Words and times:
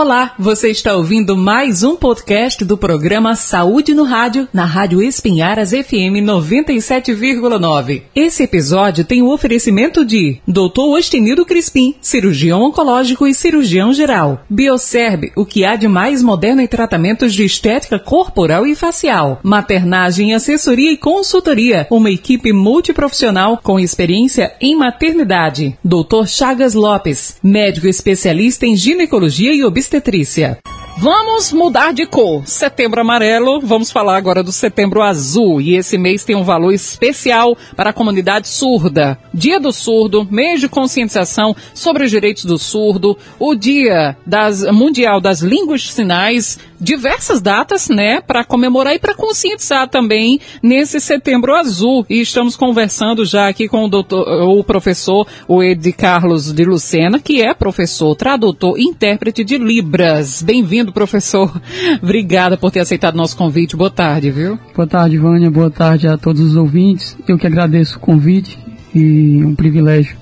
Olá, 0.00 0.32
você 0.38 0.70
está 0.70 0.94
ouvindo 0.94 1.36
mais 1.36 1.82
um 1.82 1.96
podcast 1.96 2.64
do 2.64 2.78
programa 2.78 3.34
Saúde 3.34 3.94
no 3.94 4.04
Rádio, 4.04 4.46
na 4.52 4.64
Rádio 4.64 5.02
Espinharas 5.02 5.70
FM 5.70 6.22
97,9. 6.22 8.02
Esse 8.14 8.44
episódio 8.44 9.04
tem 9.04 9.22
o 9.22 9.32
oferecimento 9.32 10.04
de 10.04 10.38
Dr. 10.46 10.82
Ostenido 10.96 11.44
Crispim, 11.44 11.96
cirurgião 12.00 12.62
oncológico 12.62 13.26
e 13.26 13.34
cirurgião 13.34 13.92
geral. 13.92 14.44
Bioserb, 14.48 15.32
o 15.34 15.44
que 15.44 15.64
há 15.64 15.74
de 15.74 15.88
mais 15.88 16.22
moderno 16.22 16.62
em 16.62 16.68
tratamentos 16.68 17.34
de 17.34 17.44
estética 17.44 17.98
corporal 17.98 18.64
e 18.68 18.76
facial. 18.76 19.40
Maternagem, 19.42 20.32
assessoria 20.32 20.92
e 20.92 20.96
consultoria, 20.96 21.88
uma 21.90 22.08
equipe 22.08 22.52
multiprofissional 22.52 23.58
com 23.60 23.80
experiência 23.80 24.54
em 24.60 24.76
maternidade. 24.76 25.76
Dr. 25.84 26.24
Chagas 26.28 26.74
Lopes, 26.74 27.38
médico 27.42 27.88
especialista 27.88 28.64
em 28.64 28.76
ginecologia 28.76 29.52
e 29.52 29.64
obstetrícia 29.64 29.87
obstetrícia. 29.88 30.60
Vamos 31.00 31.52
mudar 31.52 31.92
de 31.92 32.04
cor. 32.06 32.44
Setembro 32.44 33.00
amarelo, 33.00 33.60
vamos 33.60 33.88
falar 33.88 34.16
agora 34.16 34.42
do 34.42 34.50
setembro 34.50 35.00
azul. 35.00 35.60
E 35.60 35.76
esse 35.76 35.96
mês 35.96 36.24
tem 36.24 36.34
um 36.34 36.42
valor 36.42 36.72
especial 36.72 37.56
para 37.76 37.90
a 37.90 37.92
comunidade 37.92 38.48
surda. 38.48 39.16
Dia 39.32 39.60
do 39.60 39.72
surdo, 39.72 40.26
mês 40.28 40.60
de 40.60 40.68
conscientização 40.68 41.54
sobre 41.72 42.04
os 42.04 42.10
direitos 42.10 42.44
do 42.44 42.58
surdo, 42.58 43.16
o 43.38 43.54
dia 43.54 44.16
das, 44.26 44.64
mundial 44.72 45.20
das 45.20 45.40
línguas 45.40 45.82
de 45.82 45.92
sinais, 45.92 46.58
diversas 46.80 47.40
datas, 47.40 47.88
né, 47.88 48.20
para 48.20 48.42
comemorar 48.42 48.94
e 48.94 48.98
para 48.98 49.14
conscientizar 49.14 49.88
também 49.88 50.40
nesse 50.60 50.98
setembro 50.98 51.54
azul. 51.54 52.04
E 52.10 52.20
estamos 52.20 52.56
conversando 52.56 53.24
já 53.24 53.46
aqui 53.46 53.68
com 53.68 53.84
o, 53.84 53.88
doutor, 53.88 54.26
o 54.48 54.64
professor, 54.64 55.28
o 55.46 55.62
Ed 55.62 55.92
Carlos 55.92 56.52
de 56.52 56.64
Lucena, 56.64 57.20
que 57.20 57.40
é 57.40 57.54
professor, 57.54 58.16
tradutor 58.16 58.76
e 58.76 58.82
intérprete 58.82 59.44
de 59.44 59.58
Libras. 59.58 60.42
Bem-vindo 60.42 60.87
Bem-vindo, 60.88 60.92
professor. 60.92 61.60
Obrigada 62.02 62.56
por 62.56 62.70
ter 62.70 62.80
aceitado 62.80 63.16
nosso 63.16 63.36
convite. 63.36 63.76
Boa 63.76 63.90
tarde, 63.90 64.30
viu? 64.30 64.58
Boa 64.74 64.86
tarde, 64.86 65.18
Vânia. 65.18 65.50
Boa 65.50 65.70
tarde 65.70 66.08
a 66.08 66.16
todos 66.16 66.40
os 66.40 66.56
ouvintes. 66.56 67.16
Eu 67.26 67.38
que 67.38 67.46
agradeço 67.46 67.96
o 67.96 68.00
convite 68.00 68.58
e 68.94 69.44
um 69.44 69.54
privilégio 69.54 70.16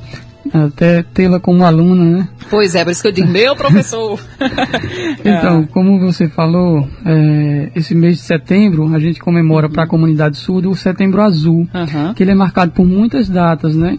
até 0.52 1.02
tê-la 1.02 1.40
como 1.40 1.64
aluna, 1.64 2.04
né? 2.04 2.28
Pois 2.50 2.74
é, 2.74 2.84
por 2.84 2.90
isso 2.90 3.02
que 3.02 3.08
eu 3.08 3.12
digo, 3.12 3.28
meu 3.28 3.56
professor. 3.56 4.18
então, 5.20 5.66
como 5.66 5.98
você 5.98 6.28
falou, 6.28 6.88
é, 7.04 7.70
esse 7.74 7.94
mês 7.94 8.16
de 8.16 8.22
setembro 8.22 8.94
a 8.94 8.98
gente 8.98 9.20
comemora 9.20 9.66
uhum. 9.66 9.72
para 9.72 9.84
a 9.84 9.86
comunidade 9.86 10.36
surda 10.36 10.68
o 10.68 10.74
Setembro 10.74 11.22
Azul, 11.22 11.68
uhum. 11.74 12.14
que 12.14 12.22
ele 12.22 12.30
é 12.30 12.34
marcado 12.34 12.72
por 12.72 12.86
muitas 12.86 13.28
datas, 13.28 13.74
né? 13.74 13.98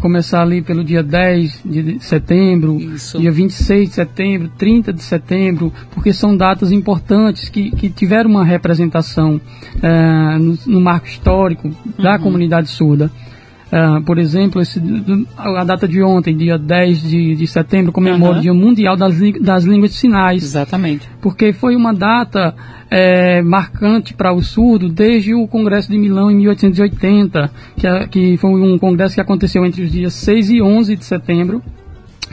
Começar 0.00 0.42
ali 0.42 0.62
pelo 0.62 0.84
dia 0.84 1.02
10 1.02 1.62
de 1.64 1.96
setembro, 2.00 2.78
Isso. 2.78 3.18
dia 3.18 3.32
26 3.32 3.88
de 3.88 3.94
setembro, 3.94 4.48
30 4.56 4.92
de 4.92 5.02
setembro, 5.02 5.72
porque 5.92 6.12
são 6.12 6.36
datas 6.36 6.70
importantes 6.70 7.48
que, 7.48 7.70
que 7.72 7.88
tiveram 7.88 8.30
uma 8.30 8.44
representação 8.44 9.40
é, 9.82 10.38
no, 10.38 10.56
no, 10.66 10.80
marco 10.80 11.06
histórico 11.06 11.70
da 11.98 12.12
uhum. 12.12 12.22
comunidade 12.22 12.68
surda. 12.68 13.10
Uh, 13.70 14.02
por 14.02 14.18
exemplo, 14.18 14.60
esse, 14.60 14.82
a 15.36 15.62
data 15.62 15.86
de 15.86 16.02
ontem, 16.02 16.36
dia 16.36 16.58
10 16.58 17.02
de, 17.02 17.36
de 17.36 17.46
setembro, 17.46 17.92
comemora 17.92 18.32
uhum. 18.32 18.38
o 18.38 18.42
Dia 18.42 18.54
Mundial 18.54 18.96
das, 18.96 19.14
das 19.40 19.64
Línguas 19.64 19.92
de 19.92 19.96
Sinais. 19.96 20.42
Exatamente. 20.42 21.08
Porque 21.20 21.52
foi 21.52 21.76
uma 21.76 21.94
data 21.94 22.52
é, 22.90 23.40
marcante 23.42 24.12
para 24.12 24.32
o 24.32 24.42
surdo 24.42 24.88
desde 24.88 25.34
o 25.34 25.46
Congresso 25.46 25.88
de 25.88 25.96
Milão 25.96 26.30
em 26.30 26.34
1880, 26.34 27.50
que, 27.76 28.08
que 28.08 28.36
foi 28.38 28.50
um 28.50 28.76
congresso 28.76 29.14
que 29.14 29.20
aconteceu 29.20 29.64
entre 29.64 29.82
os 29.84 29.92
dias 29.92 30.14
6 30.14 30.50
e 30.50 30.62
11 30.62 30.96
de 30.96 31.04
setembro, 31.04 31.62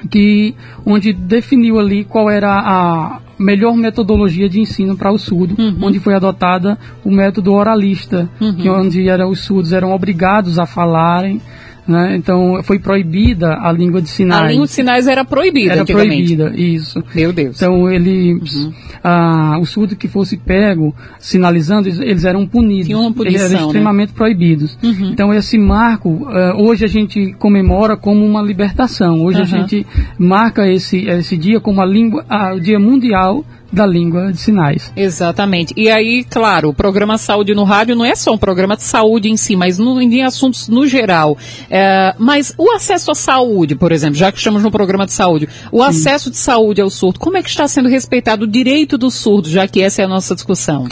que, 0.09 0.55
onde 0.83 1.13
definiu 1.13 1.79
ali 1.79 2.03
qual 2.03 2.31
era 2.31 2.51
a, 2.51 3.19
melhor 3.37 3.75
metodologia 3.75 4.49
de 4.49 4.59
ensino 4.59 4.97
para 4.97 5.11
o 5.11 5.17
surdo, 5.17 5.55
uhum. 5.57 5.77
onde 5.81 5.99
foi 5.99 6.13
adotada 6.13 6.77
o 7.03 7.11
método 7.11 7.53
oralista, 7.53 8.29
uhum. 8.41 8.53
que 8.55 8.69
onde 8.69 9.07
era, 9.07 9.27
os 9.27 9.41
surdos 9.41 9.73
eram 9.73 9.91
obrigados 9.91 10.57
a 10.57 10.65
falarem 10.65 11.41
né? 11.87 12.15
Então 12.15 12.61
foi 12.63 12.79
proibida 12.79 13.57
a 13.61 13.71
língua 13.71 14.01
de 14.01 14.09
sinais. 14.09 14.43
A 14.43 14.47
língua 14.47 14.65
de 14.65 14.71
sinais 14.71 15.07
era 15.07 15.23
proibida. 15.23 15.73
Era 15.73 15.85
proibida, 15.85 16.53
isso. 16.55 17.03
Meu 17.15 17.31
Deus. 17.31 17.55
Então 17.55 17.89
ele, 17.89 18.33
uhum. 18.33 18.73
ah, 19.03 19.57
o 19.59 19.65
surdo 19.65 19.95
que 19.95 20.07
fosse 20.07 20.37
pego 20.37 20.93
sinalizando, 21.19 21.87
eles 21.87 22.25
eram 22.25 22.45
punidos. 22.45 22.87
Tinha 22.87 22.97
uma 22.97 23.11
punição, 23.11 23.39
eles 23.39 23.51
eram 23.51 23.61
né? 23.61 23.67
extremamente 23.67 24.09
né? 24.09 24.15
proibidos. 24.15 24.77
Uhum. 24.83 25.09
Então 25.11 25.33
esse 25.33 25.57
marco, 25.57 26.09
uh, 26.09 26.61
hoje 26.61 26.83
a 26.83 26.87
gente 26.87 27.33
comemora 27.33 27.95
como 27.95 28.25
uma 28.25 28.41
libertação. 28.41 29.21
Hoje 29.23 29.37
uhum. 29.37 29.43
a 29.43 29.47
gente 29.47 29.85
marca 30.17 30.67
esse 30.67 31.07
esse 31.07 31.37
dia 31.37 31.59
como 31.59 31.81
a 31.81 31.85
língua, 31.85 32.25
a, 32.29 32.53
o 32.53 32.59
dia 32.59 32.79
mundial 32.79 33.45
da 33.71 33.85
língua 33.85 34.31
de 34.31 34.39
sinais. 34.39 34.91
Exatamente. 34.95 35.73
E 35.75 35.89
aí, 35.89 36.23
claro, 36.23 36.69
o 36.69 36.73
programa 36.73 37.17
Saúde 37.17 37.53
no 37.53 37.63
Rádio 37.63 37.95
não 37.95 38.05
é 38.05 38.15
só 38.15 38.33
um 38.33 38.37
programa 38.37 38.77
de 38.77 38.83
saúde 38.83 39.29
em 39.29 39.37
si, 39.37 39.55
mas 39.55 39.77
no, 39.77 40.01
em 40.01 40.23
assuntos 40.23 40.67
no 40.67 40.87
geral. 40.87 41.37
É, 41.69 42.15
mas 42.17 42.53
o 42.57 42.71
acesso 42.71 43.11
à 43.11 43.15
saúde, 43.15 43.75
por 43.75 43.91
exemplo, 43.91 44.15
já 44.15 44.31
que 44.31 44.37
estamos 44.37 44.63
no 44.63 44.71
programa 44.71 45.05
de 45.05 45.11
saúde, 45.11 45.49
o 45.71 45.81
Sim. 45.81 45.89
acesso 45.89 46.31
de 46.31 46.37
saúde 46.37 46.81
ao 46.81 46.89
surdo, 46.89 47.19
como 47.19 47.37
é 47.37 47.43
que 47.43 47.49
está 47.49 47.67
sendo 47.67 47.89
respeitado 47.89 48.45
o 48.45 48.47
direito 48.47 48.97
do 48.97 49.11
surdo, 49.11 49.49
já 49.49 49.67
que 49.67 49.81
essa 49.81 50.01
é 50.01 50.05
a 50.05 50.07
nossa 50.07 50.33
discussão? 50.33 50.87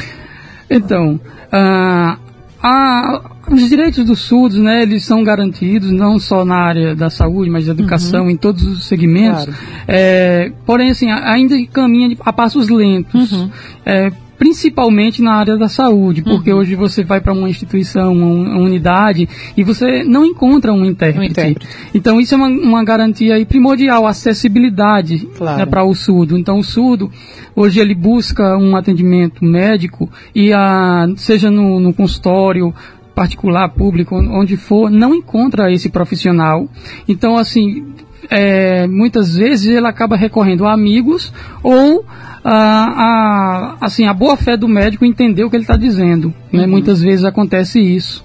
Então, 0.70 1.20
uh, 1.54 2.25
a, 2.68 3.22
os 3.52 3.70
direitos 3.70 4.04
dos 4.04 4.22
surdos, 4.22 4.58
né, 4.58 4.82
eles 4.82 5.06
são 5.06 5.24
garantidos 5.24 5.92
não 5.92 6.18
só 6.18 6.44
na 6.44 6.56
área 6.56 6.96
da 6.96 7.12
saúde, 7.12 7.48
mas 7.48 7.68
da 7.68 7.74
educação, 7.74 8.24
uhum. 8.24 8.32
em 8.32 8.36
todos 8.36 8.64
os 8.64 8.86
segmentos. 8.86 9.46
Claro. 9.46 9.60
É, 9.88 10.52
porém, 10.66 10.90
assim, 10.90 11.12
ainda 11.12 11.56
caminha 11.68 12.18
a 12.22 12.34
passos 12.34 12.68
lentos. 12.68 13.32
Uhum. 13.32 13.52
É, 13.86 14.12
principalmente 14.38 15.22
na 15.22 15.34
área 15.34 15.58
da 15.58 15.68
saúde, 15.68 16.22
porque 16.22 16.52
uhum. 16.52 16.60
hoje 16.60 16.76
você 16.76 17.04
vai 17.04 17.22
para 17.22 17.34
uma 17.34 17.50
instituição, 17.50 18.14
uma, 18.14 18.60
unidade, 18.60 19.28
e 19.56 19.64
você 19.64 20.04
não 20.04 20.26
encontra 20.26 20.74
um 20.74 20.86
intérprete. 20.86 21.20
Um 21.20 21.32
intérprete. 21.32 21.68
Então 21.94 22.20
isso 22.20 22.34
é 22.34 22.38
uma, 22.38 22.48
uma 22.48 22.84
garantia 22.84 23.44
primordial, 23.46 24.06
acessibilidade 24.06 25.28
claro. 25.38 25.58
né, 25.60 25.66
para 25.66 25.84
o 25.84 25.94
surdo. 25.94 26.38
Então 26.38 26.60
o 26.60 26.64
surdo, 26.64 27.12
hoje 27.56 27.80
ele 27.80 27.96
busca 27.96 28.58
um 28.58 28.76
atendimento 28.76 29.44
médico, 29.44 30.10
e 30.34 30.52
a, 30.54 31.08
seja 31.16 31.50
no, 31.50 31.80
no 31.80 31.94
consultório, 31.94 32.74
particular, 33.16 33.70
público, 33.70 34.16
onde 34.16 34.58
for, 34.58 34.92
não 34.92 35.16
encontra 35.16 35.72
esse 35.72 35.90
profissional. 35.90 36.68
Então, 37.08 37.38
assim, 37.38 37.86
é, 38.30 38.86
muitas 38.88 39.36
vezes 39.36 39.68
ele 39.68 39.88
acaba 39.88 40.18
recorrendo 40.18 40.66
a 40.66 40.74
amigos 40.74 41.34
ou 41.64 42.06
a, 42.48 42.54
a, 42.54 43.78
assim, 43.82 44.06
a 44.06 44.14
boa 44.14 44.38
fé 44.38 44.56
do 44.56 44.68
médico 44.68 45.04
entender 45.04 45.44
o 45.44 45.50
que 45.50 45.56
ele 45.56 45.64
está 45.64 45.76
dizendo. 45.76 46.32
Né? 46.54 46.64
Uhum. 46.64 46.70
Muitas 46.70 47.02
vezes 47.02 47.26
acontece 47.26 47.80
isso. 47.80 48.24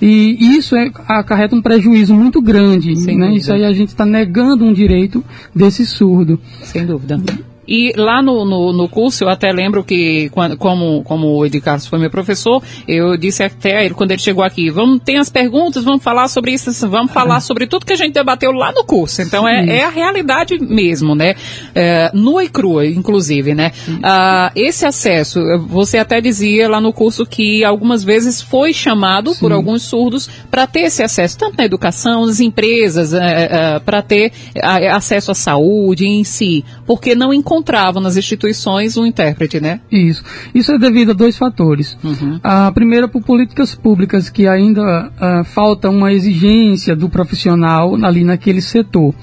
E 0.00 0.56
isso 0.58 0.76
é, 0.76 0.90
acarreta 1.08 1.56
um 1.56 1.62
prejuízo 1.62 2.14
muito 2.14 2.42
grande. 2.42 2.94
Né? 3.16 3.34
Isso 3.34 3.52
aí 3.52 3.64
a 3.64 3.72
gente 3.72 3.88
está 3.88 4.04
negando 4.04 4.64
um 4.64 4.72
direito 4.72 5.24
desse 5.54 5.86
surdo. 5.86 6.38
Sem 6.62 6.84
dúvida. 6.84 7.18
E 7.74 7.94
lá 7.96 8.20
no, 8.20 8.44
no, 8.44 8.70
no, 8.70 8.86
curso, 8.86 9.24
eu 9.24 9.30
até 9.30 9.50
lembro 9.50 9.82
que, 9.82 10.28
quando, 10.28 10.58
como, 10.58 11.02
como 11.04 11.28
o 11.28 11.46
Ed 11.46 11.58
Carlos 11.62 11.86
foi 11.86 11.98
meu 11.98 12.10
professor, 12.10 12.62
eu 12.86 13.16
disse 13.16 13.42
até 13.42 13.78
a 13.78 13.82
ele, 13.82 13.94
quando 13.94 14.10
ele 14.10 14.20
chegou 14.20 14.44
aqui, 14.44 14.68
vamos, 14.68 15.00
tem 15.02 15.16
as 15.16 15.30
perguntas, 15.30 15.82
vamos 15.82 16.04
falar 16.04 16.28
sobre 16.28 16.52
isso, 16.52 16.70
vamos 16.86 17.10
falar 17.10 17.40
sobre 17.40 17.66
tudo 17.66 17.86
que 17.86 17.94
a 17.94 17.96
gente 17.96 18.12
debateu 18.12 18.52
lá 18.52 18.72
no 18.72 18.84
curso. 18.84 19.22
Então, 19.22 19.48
é, 19.48 19.78
é, 19.78 19.84
a 19.84 19.88
realidade 19.88 20.58
mesmo, 20.60 21.14
né? 21.14 21.34
É, 21.74 22.10
nua 22.12 22.44
e 22.44 22.50
crua, 22.50 22.86
inclusive, 22.86 23.54
né? 23.54 23.72
Ah, 24.02 24.52
esse 24.54 24.84
acesso, 24.84 25.40
você 25.66 25.96
até 25.96 26.20
dizia 26.20 26.68
lá 26.68 26.78
no 26.78 26.92
curso 26.92 27.24
que 27.24 27.64
algumas 27.64 28.04
vezes 28.04 28.42
foi 28.42 28.74
chamado 28.74 29.32
Sim. 29.32 29.40
por 29.40 29.50
alguns 29.50 29.82
surdos 29.84 30.28
para 30.50 30.66
ter 30.66 30.80
esse 30.80 31.02
acesso, 31.02 31.38
tanto 31.38 31.56
na 31.56 31.64
educação, 31.64 32.26
nas 32.26 32.38
empresas, 32.38 33.14
é, 33.14 33.48
é, 33.50 33.78
para 33.78 34.02
ter 34.02 34.30
acesso 34.62 35.30
à 35.30 35.34
saúde 35.34 36.06
em 36.06 36.22
si, 36.22 36.62
porque 36.84 37.14
não 37.14 37.32
encontraram 37.32 37.61
encontravam 37.62 38.02
nas 38.02 38.16
instituições 38.16 38.96
um 38.96 39.06
intérprete, 39.06 39.60
né? 39.60 39.80
Isso. 39.90 40.22
Isso 40.54 40.72
é 40.72 40.78
devido 40.78 41.12
a 41.12 41.14
dois 41.14 41.38
fatores. 41.38 41.96
Uhum. 42.02 42.38
A 42.42 42.70
primeira, 42.72 43.08
por 43.08 43.22
políticas 43.22 43.74
públicas 43.74 44.28
que 44.28 44.46
ainda 44.46 45.08
uh, 45.08 45.44
falta 45.44 45.88
uma 45.88 46.12
exigência 46.12 46.94
do 46.96 47.08
profissional 47.08 47.94
ali 48.04 48.24
naquele 48.24 48.60
setor. 48.60 49.14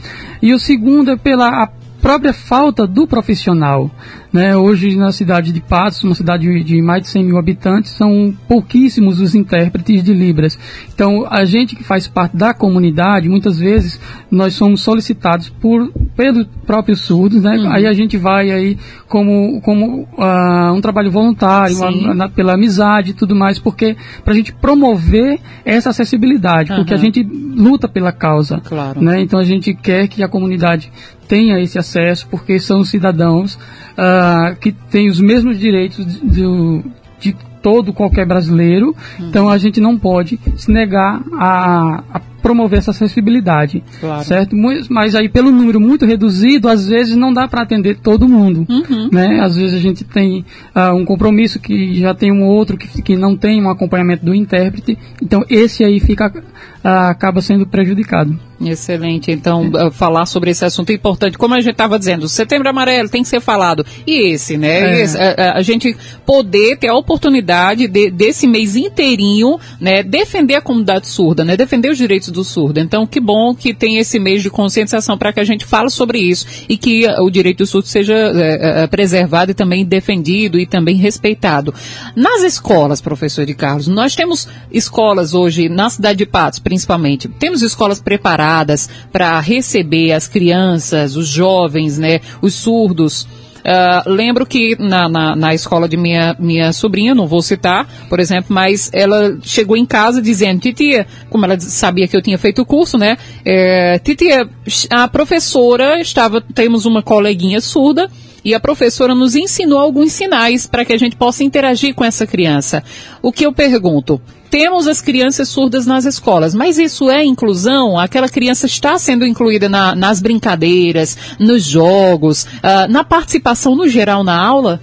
E 0.42 0.54
o 0.54 0.60
segundo 0.60 1.12
é 1.12 1.18
pela 1.18 1.64
própria 2.02 2.34
falta 2.34 2.88
do 2.88 3.08
profissional. 3.08 3.90
Né? 4.32 4.56
Hoje, 4.56 4.96
na 4.96 5.12
cidade 5.12 5.52
de 5.52 5.60
Patos, 5.60 6.04
uma 6.04 6.14
cidade 6.14 6.64
de 6.64 6.82
mais 6.82 7.02
de 7.02 7.10
100 7.10 7.26
mil 7.26 7.38
habitantes, 7.38 7.92
são 7.92 8.34
pouquíssimos 8.48 9.20
os 9.20 9.34
intérpretes 9.34 10.04
de 10.04 10.14
Libras. 10.14 10.58
Então, 10.94 11.26
a 11.30 11.46
gente 11.46 11.76
que 11.76 11.84
faz 11.84 12.08
parte 12.08 12.38
da 12.38 12.54
comunidade, 12.54 13.28
muitas 13.28 13.58
vezes, 13.58 14.00
nós 14.30 14.54
somos 14.54 14.82
solicitados 14.82 15.50
por, 15.50 15.92
pelos 16.16 16.46
próprios 16.66 17.02
surdos, 17.02 17.42
né? 17.42 17.58
Uhum. 17.58 17.72
Aí 17.72 17.88
a 17.88 17.94
gente 17.94 18.18
vai 18.18 18.52
aí 18.52 18.78
como, 19.08 19.60
como 19.62 20.08
uh, 20.16 20.74
um 20.76 20.82
trabalho 20.82 21.10
voluntário, 21.10 21.76
uma, 21.78 22.30
pela 22.30 22.54
amizade 22.54 23.12
e 23.12 23.14
tudo 23.14 23.36
mais, 23.36 23.58
porque 23.58 23.98
para 24.24 24.34
a 24.34 24.38
gente 24.38 24.54
promover 24.54 25.40
essa 25.66 25.90
acessibilidade, 25.90 26.72
uhum. 26.72 26.78
porque 26.78 26.94
a 26.94 26.98
gente 26.98 27.24
luta 27.24 27.88
pela 27.88 28.12
causa. 28.12 28.62
Claro. 28.64 29.02
Né? 29.02 29.22
Então, 29.22 29.40
a 29.40 29.44
gente 29.44 29.74
quer 29.74 30.08
que 30.08 30.22
a 30.22 30.28
comunidade 30.28 30.92
tenha 31.30 31.60
esse 31.62 31.78
acesso, 31.78 32.28
porque 32.28 32.60
são 32.60 32.84
cidadãos 32.84 33.54
uh, 33.54 34.56
que 34.60 34.72
têm 34.72 35.10
os 35.10 35.22
mesmos 35.22 35.60
direitos 35.60 36.04
de, 36.06 36.84
de 37.20 37.36
todo 37.62 37.94
qualquer 37.94 38.26
brasileiro. 38.26 38.96
Uhum. 39.20 39.30
Então 39.30 39.48
a 39.48 39.58
gente 39.60 39.80
não 39.80 39.98
pode 39.98 40.40
se 40.58 40.72
negar 40.72 41.22
a, 41.34 42.04
a 42.12 42.20
promover 42.42 42.80
essa 42.80 42.92
acessibilidade, 42.92 43.84
claro. 44.00 44.24
certo? 44.24 44.56
Mas 44.90 45.16
aí 45.16 45.30
pelo 45.30 45.52
número 45.52 45.80
muito 45.80 46.06
reduzido, 46.06 46.68
às 46.68 46.88
vezes 46.88 47.16
não 47.16 47.34
dá 47.34 47.48
para 47.48 47.62
atender 47.62 47.98
todo 47.98 48.28
mundo, 48.28 48.66
uhum. 48.70 49.10
né? 49.12 49.40
Às 49.42 49.56
vezes 49.56 49.74
a 49.74 49.80
gente 49.80 50.04
tem 50.04 50.46
uh, 50.76 50.94
um 50.96 51.06
compromisso 51.06 51.60
que 51.60 51.96
já 51.96 52.14
tem 52.14 52.32
um 52.32 52.46
outro 52.46 52.78
que, 52.78 53.02
que 53.02 53.16
não 53.16 53.36
tem 53.36 53.64
um 53.64 53.70
acompanhamento 53.70 54.26
do 54.26 54.34
intérprete, 54.34 54.98
então 55.22 55.44
esse 55.50 55.84
aí 55.84 56.00
fica 56.00 56.28
uh, 56.28 56.88
acaba 57.10 57.42
sendo 57.42 57.66
prejudicado. 57.68 58.38
Excelente. 58.62 59.32
Então, 59.32 59.72
é. 59.74 59.92
falar 59.92 60.26
sobre 60.26 60.52
esse 60.52 60.66
assunto 60.66 60.90
é 60.90 60.94
importante. 60.94 61.38
Como 61.38 61.54
a 61.54 61.62
gente 61.62 61.72
estava 61.72 61.98
dizendo, 61.98 62.28
setembro 62.28 62.70
amarelo 62.70 63.08
tem 63.08 63.24
que 63.24 63.30
ser 63.30 63.40
falado. 63.40 63.86
E 64.06 64.34
esse, 64.34 64.58
né? 64.58 65.00
É. 65.00 65.02
Esse, 65.02 65.18
a, 65.18 65.54
a, 65.54 65.62
gente 65.62 65.96
poder 66.26 66.78
ter 66.78 66.90
a 66.90 66.96
oportunidade 66.96 67.88
de, 67.88 68.12
desse 68.12 68.48
mês 68.48 68.76
inteirinho, 68.76 69.58
né? 69.80 70.04
Defender 70.04 70.56
a 70.56 70.62
comunidade 70.62 71.08
surda, 71.08 71.46
né? 71.46 71.56
Defender 71.56 71.90
os 71.90 71.98
direitos 71.98 72.29
do 72.32 72.44
surdo. 72.44 72.80
Então, 72.80 73.06
que 73.06 73.20
bom 73.20 73.54
que 73.54 73.74
tem 73.74 73.98
esse 73.98 74.20
mês 74.20 74.42
de 74.42 74.50
conscientização 74.50 75.18
para 75.18 75.34
que 75.34 75.40
a 75.40 75.44
gente 75.44 75.66
fale 75.66 75.90
sobre 75.90 76.20
isso 76.20 76.46
e 76.68 76.78
que 76.78 77.08
o 77.20 77.30
direito 77.30 77.60
do 77.60 77.68
surdo 77.68 77.88
seja 77.88 78.14
é, 78.14 78.88
preservado 78.88 79.52
e 79.52 79.54
também 79.54 79.86
defendido 79.86 80.60
e 80.60 80.66
também 80.66 80.96
respeitado. 80.96 81.74
Nas 82.16 82.42
escolas, 82.44 83.02
professor 83.02 83.46
de 83.46 83.54
Carlos, 83.54 83.88
nós 83.88 84.16
temos 84.16 84.48
escolas 84.72 85.34
hoje, 85.34 85.70
na 85.70 85.90
cidade 85.90 86.20
de 86.20 86.26
Patos, 86.26 86.60
principalmente, 86.60 87.28
temos 87.28 87.62
escolas 87.62 88.00
preparadas 88.00 88.90
para 89.12 89.40
receber 89.40 90.12
as 90.12 90.28
crianças, 90.28 91.16
os 91.16 91.28
jovens, 91.28 91.98
né, 91.98 92.22
os 92.42 92.54
surdos. 92.54 93.28
Uh, 93.60 94.10
lembro 94.10 94.46
que 94.46 94.76
na, 94.80 95.10
na, 95.10 95.36
na, 95.36 95.54
escola 95.54 95.88
de 95.88 95.98
minha, 95.98 96.36
minha 96.40 96.72
sobrinha, 96.72 97.14
não 97.14 97.28
vou 97.28 97.42
citar, 97.42 97.88
por 98.08 98.20
exemplo, 98.20 98.54
mas 98.54 98.90
ela 98.94 99.38
chegou 99.44 99.76
em 99.76 99.86
casa 99.86 100.22
dizendo, 100.22 100.62
titia, 100.62 101.06
como 101.30 101.46
ela 101.46 101.60
sabia 101.60 102.08
que 102.08 102.16
eu 102.16 102.22
tinha 102.22 102.38
feito 102.38 102.62
o 102.62 102.66
curso, 102.66 102.98
né? 102.98 103.18
É, 103.46 104.00
titia, 104.00 104.50
a 104.90 105.08
professora 105.08 106.00
estava, 106.00 106.42
temos 106.42 106.86
uma 106.86 107.04
coleguinha 107.04 107.60
surda, 107.62 108.10
e 108.44 108.54
a 108.54 108.60
professora 108.60 109.14
nos 109.14 109.36
ensinou 109.36 109.80
alguns 109.80 110.14
sinais 110.14 110.66
para 110.66 110.86
que 110.86 110.94
a 110.94 110.98
gente 110.98 111.16
possa 111.16 111.44
interagir 111.44 111.94
com 111.94 112.06
essa 112.06 112.26
criança. 112.26 112.84
O 113.22 113.32
que 113.32 113.46
eu 113.46 113.52
pergunto? 113.52 114.22
Temos 114.50 114.88
as 114.88 115.02
crianças 115.02 115.48
surdas 115.50 115.86
nas 115.86 116.06
escolas, 116.06 116.54
mas 116.56 116.78
isso 116.78 117.10
é 117.10 117.24
inclusão? 117.24 117.98
Aquela 117.98 118.28
criança 118.28 118.66
está 118.66 118.98
sendo 118.98 119.26
incluída 119.26 119.70
na, 119.70 119.96
nas 119.96 120.22
brincadeiras, 120.22 121.18
nos 121.40 121.64
jogos, 121.64 122.44
uh, 122.44 122.90
na 122.90 123.04
participação 123.04 123.76
no 123.76 123.88
geral 123.88 124.24
na 124.24 124.38
aula? 124.38 124.82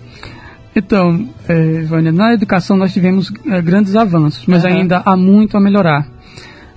Então, 0.74 1.28
é, 1.48 1.82
Vânia, 1.82 2.12
na 2.12 2.34
educação 2.34 2.76
nós 2.76 2.92
tivemos 2.92 3.32
é, 3.46 3.62
grandes 3.62 3.96
avanços, 3.96 4.44
mas 4.46 4.62
uhum. 4.62 4.70
ainda 4.70 5.02
há 5.04 5.16
muito 5.16 5.56
a 5.56 5.60
melhorar. 5.60 6.06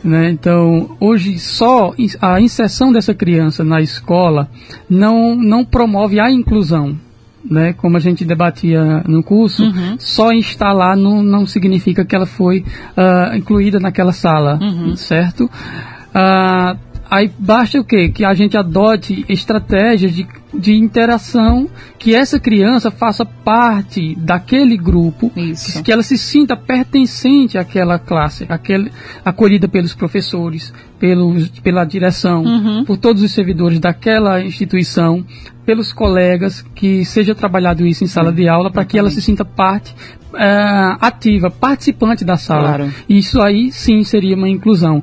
Né? 0.01 0.29
Então, 0.29 0.95
hoje 0.99 1.37
só 1.37 1.93
a 2.21 2.39
inserção 2.39 2.93
dessa 2.93 3.13
criança 3.13 3.63
na 3.65 3.81
escola 3.81 4.49
não, 4.89 5.35
não 5.35 5.65
promove 5.65 6.19
a 6.19 6.31
inclusão 6.31 6.97
né, 7.43 7.73
como 7.73 7.97
a 7.97 7.99
gente 7.99 8.25
debatia 8.25 9.03
no 9.07 9.23
curso, 9.23 9.63
uhum. 9.63 9.95
só 9.97 10.31
instalar 10.31 10.95
não, 10.95 11.23
não 11.23 11.45
significa 11.45 12.03
que 12.03 12.15
ela 12.15 12.25
foi 12.25 12.65
uh, 12.97 13.35
incluída 13.35 13.79
naquela 13.79 14.11
sala, 14.11 14.59
uhum. 14.61 14.95
certo? 14.95 15.45
Uh, 15.45 16.77
aí 17.09 17.31
basta 17.37 17.79
o 17.79 17.83
quê? 17.83 18.09
Que 18.09 18.25
a 18.25 18.33
gente 18.33 18.57
adote 18.57 19.25
estratégias 19.29 20.13
de, 20.13 20.27
de 20.53 20.73
interação, 20.73 21.69
que 21.97 22.13
essa 22.13 22.39
criança 22.39 22.91
faça 22.91 23.25
parte 23.25 24.15
daquele 24.15 24.77
grupo, 24.77 25.29
que, 25.29 25.83
que, 25.83 25.91
ela 25.91 26.03
se 26.03 26.17
sinta 26.17 26.55
pertencente 26.57 27.57
àquela 27.57 27.97
classe, 27.97 28.45
aquele, 28.49 28.91
acolhida 29.23 29.67
pelos 29.67 29.93
professores, 29.93 30.73
pelos, 30.99 31.49
pela 31.59 31.85
direção, 31.85 32.43
uhum. 32.43 32.83
por 32.85 32.97
todos 32.97 33.23
os 33.23 33.31
servidores 33.31 33.79
daquela 33.79 34.41
instituição, 34.43 35.25
pelos 35.65 35.93
colegas, 35.93 36.61
que 36.75 37.05
seja 37.05 37.33
trabalhado 37.33 37.85
isso 37.87 38.03
em 38.03 38.07
sala 38.07 38.31
de 38.31 38.47
aula, 38.47 38.69
para 38.69 38.85
que 38.85 38.99
ela 38.99 39.09
se 39.09 39.21
sinta 39.21 39.45
parte 39.45 39.95
é, 40.35 40.95
ativa, 40.99 41.49
participante 41.49 42.25
da 42.25 42.37
sala. 42.37 42.67
Claro. 42.67 42.93
Isso 43.07 43.41
aí 43.41 43.71
sim 43.71 44.03
seria 44.03 44.35
uma 44.35 44.49
inclusão 44.49 45.01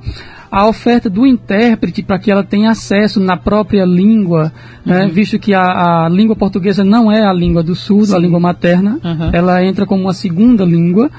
a 0.50 0.66
oferta 0.66 1.10
do 1.10 1.26
intérprete 1.26 2.02
para 2.02 2.18
que 2.18 2.30
ela 2.30 2.42
tenha 2.42 2.70
acesso 2.70 3.20
na 3.20 3.36
própria 3.36 3.84
língua, 3.84 4.52
né, 4.84 5.00
uhum. 5.00 5.06
né, 5.06 5.12
visto 5.12 5.38
que 5.38 5.52
a, 5.52 6.04
a, 6.04 6.08
língua 6.08 6.36
portuguesa 6.36 6.84
não 6.84 7.10
é 7.10 7.26
a 7.26 7.32
língua 7.32 7.62
do 7.62 7.74
surdo, 7.74 8.06
Sim. 8.06 8.14
a 8.14 8.18
língua 8.18 8.40
materna, 8.40 8.98
uhum. 9.02 9.30
ela 9.32 9.62
entra 9.64 9.84
como 9.84 10.02
uma 10.02 10.14
segunda 10.14 10.64
língua. 10.64 11.10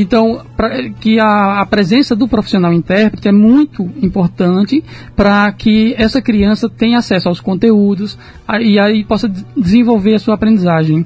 Então, 0.00 0.42
pra, 0.56 0.88
que 0.90 1.18
a, 1.18 1.60
a, 1.60 1.66
presença 1.66 2.14
do 2.14 2.28
profissional 2.28 2.72
intérprete 2.72 3.26
é 3.26 3.32
muito 3.32 3.82
importante 4.00 4.84
para 5.16 5.50
que 5.50 5.92
essa 5.98 6.22
criança 6.22 6.70
tenha 6.70 6.98
acesso 6.98 7.28
aos 7.28 7.40
conteúdos 7.40 8.16
a, 8.46 8.62
e 8.62 8.78
aí 8.78 9.04
possa 9.04 9.28
desenvolver 9.56 10.14
a 10.14 10.18
sua 10.20 10.36
aprendizagem. 10.36 11.04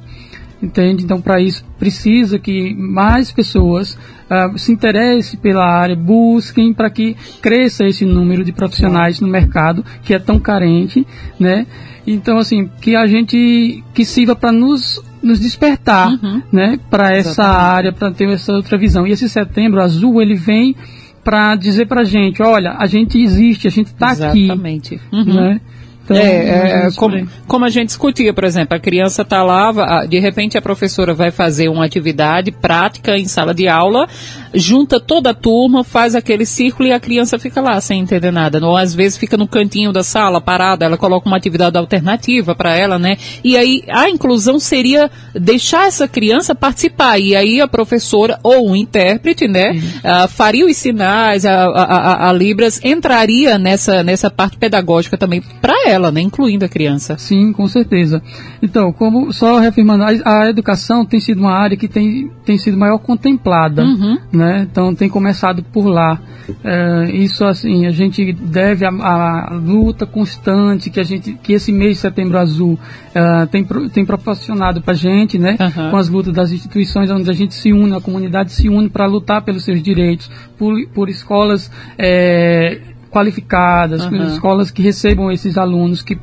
Entende? 0.63 1.05
Então, 1.05 1.23
para 1.23 1.41
isso, 1.41 1.65
precisa 1.79 2.39
que 2.39 2.75
mais 2.75 3.33
pessoas 3.33 3.95
uh, 3.95 4.59
se 4.59 4.71
interessem 4.71 5.41
pela 5.41 5.65
área, 5.65 5.97
busquem 5.97 6.75
para 6.75 6.91
que 6.91 7.17
cresça 7.41 7.85
esse 7.85 8.05
número 8.05 8.45
de 8.45 8.53
profissionais 8.53 9.21
no 9.21 9.27
mercado 9.27 9.83
que 10.05 10.13
é 10.13 10.19
tão 10.19 10.39
carente, 10.39 11.05
né? 11.41 11.67
Então, 12.07 12.37
assim, 12.37 12.69
que 12.81 12.95
a 12.95 13.07
gente 13.07 13.83
que 13.95 14.05
sirva 14.05 14.37
para 14.37 14.53
nos 14.53 15.03
nos 15.23 15.39
despertar, 15.39 16.09
uhum. 16.09 16.43
né, 16.53 16.79
para 16.91 17.15
essa 17.15 17.45
área, 17.45 17.93
para 17.93 18.11
ter 18.11 18.29
essa 18.29 18.53
outra 18.53 18.77
visão. 18.77 19.07
E 19.07 19.13
esse 19.13 19.29
setembro 19.29 19.81
azul, 19.81 20.21
ele 20.21 20.35
vem 20.35 20.75
para 21.23 21.55
dizer 21.55 21.87
para 21.87 22.01
a 22.01 22.05
gente, 22.05 22.43
olha, 22.43 22.75
a 22.79 22.87
gente 22.87 23.21
existe, 23.21 23.69
a 23.69 23.71
gente 23.71 23.87
está 23.87 24.11
aqui. 24.11 24.45
Exatamente. 24.45 25.01
Uhum. 25.13 25.25
Né? 25.25 25.61
Então, 26.05 26.17
é, 26.17 26.23
é, 26.23 26.87
é 26.87 26.91
como, 26.97 27.29
como, 27.47 27.65
a 27.65 27.71
gente 27.71 27.89
discutia, 27.89 28.33
por 28.33 28.45
exemplo, 28.45 28.77
a 28.77 28.81
criança 28.81 29.23
está 29.23 29.43
lá, 29.43 30.05
de 30.07 30.19
repente 30.19 30.59
a 30.59 30.63
professora 30.63 31.15
vai 31.15 31.31
fazer 31.31 31.69
uma 31.69 31.85
atividade 31.85 32.51
prática 32.51 33.17
em 33.17 33.27
sala 33.27 33.55
de 33.55 33.69
aula, 33.69 34.09
junta 34.55 34.99
toda 34.99 35.31
a 35.31 35.35
turma, 35.35 35.85
faz 35.85 36.15
aquele 36.15 36.45
círculo 36.45 36.89
e 36.89 36.93
a 36.93 37.01
criança 37.01 37.39
fica 37.39 37.61
lá 37.61 37.81
sem 37.81 38.01
entender 38.01 38.31
nada. 38.31 38.65
Ou 38.65 38.77
às 38.77 38.95
vezes 38.95 39.17
fica 39.17 39.37
no 39.37 39.47
cantinho 39.47 39.93
da 39.93 40.03
sala, 40.03 40.41
parada, 40.41 40.85
ela 40.85 40.97
coloca 40.97 41.29
uma 41.29 41.37
atividade 41.37 41.79
alternativa 41.79 42.55
para 42.55 42.77
ela, 42.77 42.99
né? 42.99 43.17
E 43.45 43.57
aí 43.57 43.83
a 43.89 44.09
inclusão 44.09 44.59
seria 44.59 45.11
deixar 45.35 45.87
essa 45.87 46.09
criança 46.09 46.55
participar. 46.55 47.19
E 47.19 47.35
aí 47.35 47.61
a 47.61 47.69
professora 47.69 48.39
ou 48.43 48.71
o 48.71 48.77
intérprete, 48.77 49.47
né, 49.49 49.73
uh, 49.73 50.29
faria 50.29 50.67
os 50.67 50.77
sinais, 50.77 51.45
a, 51.45 51.65
a, 51.65 51.83
a, 51.83 52.29
a, 52.29 52.33
Libras 52.33 52.81
entraria 52.83 53.59
nessa, 53.59 54.03
nessa 54.03 54.31
parte 54.31 54.57
pedagógica 54.57 55.17
também 55.17 55.43
para 55.61 55.75
ela, 55.89 55.92
né? 55.99 56.21
Incluindo 56.21 56.65
a 56.65 56.69
criança. 56.69 57.17
Sim, 57.19 57.53
com 57.53 57.67
certeza. 57.67 58.23
Então, 58.63 58.93
como 58.93 59.33
só 59.33 59.59
reafirmando, 59.59 60.05
a, 60.05 60.41
a 60.41 60.51
educação 60.51 61.05
tem 61.05 61.21
sido 61.21 61.41
uma 61.41 61.53
área 61.53 61.77
que 61.77 61.89
tem, 61.89 62.31
tem 62.45 62.59
sido 62.59 62.77
maior 62.77 62.99
contemplada, 62.99 63.83
uhum. 63.83 64.19
né? 64.33 64.67
Então 64.71 64.95
tem 64.95 65.09
começado 65.09 65.63
por 65.63 65.87
lá. 65.87 66.21
É, 66.65 67.11
isso 67.13 67.45
assim, 67.45 67.87
a 67.87 67.91
gente 67.91 68.33
deve 68.33 68.85
a, 68.85 68.91
a, 68.91 69.55
luta 69.55 70.05
constante 70.07 70.91
que 70.91 70.99
a 70.99 71.05
gente, 71.05 71.35
que 71.35 71.53
esse 71.53 71.73
mês 71.73 71.97
de 71.97 72.01
Setembro 72.01 72.39
Azul 72.39 72.73
uh, 72.73 73.47
tem, 73.47 73.65
tem 73.93 74.05
proporcionado 74.05 74.83
para 74.83 74.93
a 74.93 74.97
gente, 74.97 75.39
né? 75.39 75.57
Uhum. 75.61 75.91
Com 75.91 75.97
as 75.97 76.09
lutas 76.09 76.33
das 76.33 76.53
instituições 76.53 77.11
onde 77.11 77.31
a 77.31 77.35
gente 77.35 77.55
se 77.55 77.73
une, 77.73 77.95
a 77.95 78.01
comunidade 78.01 78.53
se 78.53 78.69
une 78.69 78.89
para 78.89 79.07
lutar 79.07 79.43
pelos 79.43 79.65
seus 79.65 79.83
direitos, 79.83 80.31
por, 80.59 80.75
por 80.89 81.09
escolas 81.09 81.71
é, 81.99 82.81
qualificadas, 83.13 84.05
uhum. 84.07 84.27
escolas 84.29 84.71
que 84.71 84.83
recebam 84.83 85.31
esses 85.31 85.59
alunos 85.59 86.03
que 86.03 86.19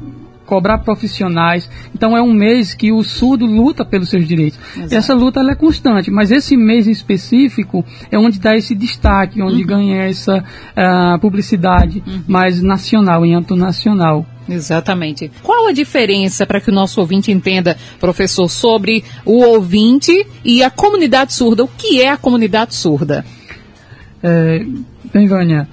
cobrar 0.45 0.79
profissionais. 0.79 1.69
Então 1.93 2.17
é 2.17 2.21
um 2.21 2.33
mês 2.33 2.73
que 2.73 2.91
o 2.91 3.03
surdo 3.03 3.45
luta 3.45 3.85
pelos 3.85 4.09
seus 4.09 4.27
direitos. 4.27 4.59
Exato. 4.75 4.95
Essa 4.95 5.13
luta 5.13 5.39
é 5.41 5.55
constante, 5.55 6.09
mas 6.09 6.31
esse 6.31 6.57
mês 6.57 6.87
em 6.87 6.91
específico 6.91 7.85
é 8.09 8.17
onde 8.17 8.39
dá 8.39 8.55
esse 8.55 8.73
destaque, 8.73 9.41
onde 9.43 9.61
uhum. 9.61 9.67
ganha 9.67 10.03
essa 10.05 10.39
uh, 10.39 11.19
publicidade 11.19 12.03
uhum. 12.05 12.23
mais 12.27 12.63
nacional, 12.63 13.23
em 13.23 13.35
âmbito 13.35 13.55
nacional. 13.55 14.25
Exatamente. 14.49 15.31
Qual 15.43 15.67
a 15.67 15.71
diferença 15.71 16.47
para 16.47 16.59
que 16.59 16.71
o 16.71 16.73
nosso 16.73 16.99
ouvinte 16.99 17.31
entenda, 17.31 17.77
professor, 17.99 18.49
sobre 18.49 19.03
o 19.23 19.43
ouvinte 19.43 20.25
e 20.43 20.63
a 20.63 20.71
comunidade 20.71 21.33
surda? 21.33 21.63
O 21.63 21.67
que 21.67 22.01
é 22.01 22.09
a 22.09 22.17
comunidade 22.17 22.73
surda? 22.73 23.23
É, 24.23 24.65
bem, 25.13 25.27
Vânia, 25.27 25.69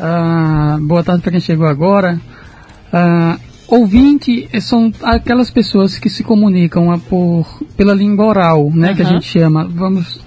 uh, 0.00 0.80
boa 0.80 1.02
tarde 1.02 1.22
para 1.22 1.32
quem 1.32 1.40
chegou 1.40 1.66
agora. 1.66 2.20
Uh, 2.92 3.48
Ouvinte 3.68 4.48
são 4.62 4.90
aquelas 5.02 5.50
pessoas 5.50 5.98
que 5.98 6.08
se 6.08 6.24
comunicam 6.24 6.88
uh, 6.88 6.98
por, 6.98 7.46
pela 7.76 7.92
língua 7.92 8.24
oral, 8.24 8.70
né, 8.74 8.90
uhum. 8.90 8.96
que 8.96 9.02
a 9.02 9.04
gente 9.04 9.26
chama. 9.26 9.68
Vamos 9.68 10.26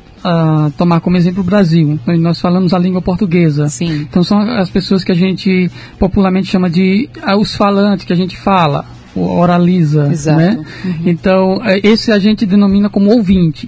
tomar 0.77 1.01
como 1.01 1.17
exemplo 1.17 1.41
o 1.41 1.43
Brasil. 1.43 1.99
Nós 2.19 2.39
falamos 2.39 2.75
a 2.75 2.77
língua 2.77 3.01
portuguesa. 3.01 3.67
Sim. 3.69 4.05
Então 4.07 4.23
são 4.23 4.39
as 4.39 4.69
pessoas 4.69 5.03
que 5.03 5.11
a 5.11 5.15
gente 5.15 5.71
popularmente 5.97 6.47
chama 6.47 6.69
de 6.69 7.09
os 7.39 7.55
falantes, 7.55 8.05
que 8.05 8.13
a 8.13 8.15
gente 8.15 8.37
fala. 8.37 8.85
oraliza, 9.15 10.09
Exato. 10.11 10.37
né? 10.37 10.63
Uhum. 10.85 10.93
Então, 11.05 11.61
é, 11.65 11.79
esse 11.79 12.11
a 12.11 12.19
gente 12.19 12.45
denomina 12.45 12.87
como 12.87 13.09
ouvinte. 13.09 13.67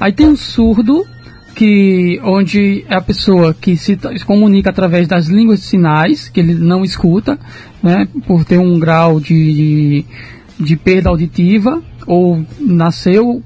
Aí 0.00 0.12
tem 0.12 0.26
o 0.26 0.36
surdo, 0.36 1.06
que 1.54 2.20
onde 2.22 2.84
é 2.88 2.94
a 2.94 3.00
pessoa 3.00 3.54
que 3.54 3.76
se, 3.76 3.98
se, 4.16 4.24
comunica 4.24 4.70
através 4.70 5.06
das 5.06 5.26
línguas 5.26 5.60
de 5.60 5.66
sinais, 5.66 6.28
que 6.28 6.40
ele 6.40 6.54
não 6.54 6.84
escuta, 6.84 7.38
né, 7.82 8.08
por 8.26 8.44
ter 8.44 8.58
um 8.58 8.78
grau 8.78 9.20
de, 9.20 9.54
de, 9.54 10.04
de 10.58 10.76
perda 10.76 11.10
auditiva, 11.10 11.82
ou 12.06 12.44
nasceu 12.58 13.42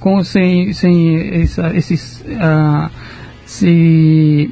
com, 0.00 0.22
sem, 0.22 0.72
sem 0.72 1.40
essa, 1.42 1.74
esses 1.74 2.20
uh, 2.22 2.90
se, 3.44 4.50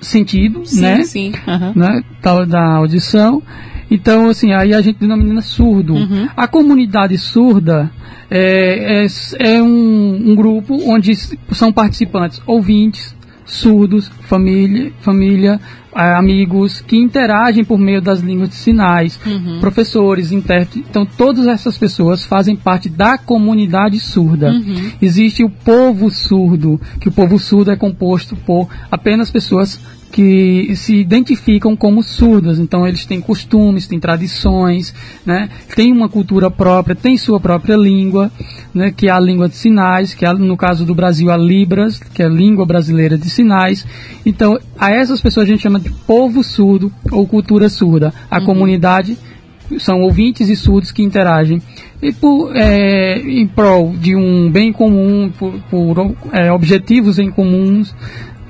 sentido, 0.00 0.64
sim, 0.64 0.80
né, 0.80 1.04
sim. 1.04 1.32
Uhum. 1.46 1.72
né, 1.74 2.02
da, 2.22 2.44
da 2.44 2.74
audição. 2.76 3.42
Então, 3.90 4.28
assim, 4.28 4.52
aí 4.52 4.74
a 4.74 4.80
gente 4.80 4.98
denomina 4.98 5.42
surdo. 5.42 5.94
Uhum. 5.94 6.28
A 6.36 6.46
comunidade 6.46 7.16
surda 7.18 7.90
é, 8.30 9.04
é, 9.04 9.06
é 9.38 9.62
um, 9.62 10.30
um, 10.30 10.34
grupo 10.34 10.78
onde 10.86 11.14
são 11.52 11.72
participantes 11.72 12.40
ouvintes, 12.46 13.14
surdos, 13.44 14.10
família, 14.22 14.92
família 15.00 15.60
amigos 15.94 16.80
que 16.80 16.96
interagem 16.96 17.64
por 17.64 17.78
meio 17.78 18.02
das 18.02 18.20
línguas 18.20 18.48
de 18.50 18.56
sinais, 18.56 19.18
uhum. 19.24 19.60
professores, 19.60 20.32
intérpretes. 20.32 20.82
Então, 20.88 21.06
todas 21.06 21.46
essas 21.46 21.78
pessoas 21.78 22.24
fazem 22.24 22.56
parte 22.56 22.88
da 22.88 23.16
comunidade 23.16 24.00
surda. 24.00 24.50
Uhum. 24.50 24.90
Existe 25.00 25.44
o 25.44 25.50
povo 25.50 26.10
surdo, 26.10 26.80
que 27.00 27.08
o 27.08 27.12
povo 27.12 27.38
surdo 27.38 27.70
é 27.70 27.76
composto 27.76 28.34
por 28.36 28.68
apenas 28.90 29.30
pessoas 29.30 29.80
que 30.14 30.76
se 30.76 30.94
identificam 30.94 31.74
como 31.74 32.00
surdas. 32.00 32.60
Então 32.60 32.86
eles 32.86 33.04
têm 33.04 33.20
costumes, 33.20 33.88
têm 33.88 33.98
tradições, 33.98 34.94
né? 35.26 35.50
têm 35.74 35.90
uma 35.90 36.08
cultura 36.08 36.48
própria, 36.48 36.94
têm 36.94 37.16
sua 37.16 37.40
própria 37.40 37.76
língua, 37.76 38.30
né? 38.72 38.92
que 38.96 39.08
é 39.08 39.10
a 39.10 39.18
língua 39.18 39.48
de 39.48 39.56
sinais, 39.56 40.14
que 40.14 40.24
é, 40.24 40.32
no 40.32 40.56
caso 40.56 40.84
do 40.84 40.94
Brasil 40.94 41.32
a 41.32 41.36
Libras, 41.36 41.98
que 41.98 42.22
é 42.22 42.26
a 42.26 42.28
língua 42.28 42.64
brasileira 42.64 43.18
de 43.18 43.28
sinais. 43.28 43.84
Então 44.24 44.56
a 44.78 44.92
essas 44.92 45.20
pessoas 45.20 45.48
a 45.48 45.50
gente 45.50 45.62
chama 45.64 45.80
de 45.80 45.90
povo 45.90 46.44
surdo 46.44 46.92
ou 47.10 47.26
cultura 47.26 47.68
surda. 47.68 48.14
A 48.30 48.38
uhum. 48.38 48.46
comunidade 48.46 49.18
são 49.80 50.00
ouvintes 50.00 50.48
e 50.48 50.54
surdos 50.54 50.92
que 50.92 51.02
interagem 51.02 51.60
e 52.00 52.12
por, 52.12 52.54
é, 52.54 53.18
em 53.18 53.48
prol 53.48 53.94
de 53.98 54.14
um 54.14 54.48
bem 54.48 54.72
comum, 54.72 55.32
por, 55.36 55.54
por 55.70 56.14
é, 56.32 56.52
objetivos 56.52 57.18
em 57.18 57.30
comuns, 57.30 57.94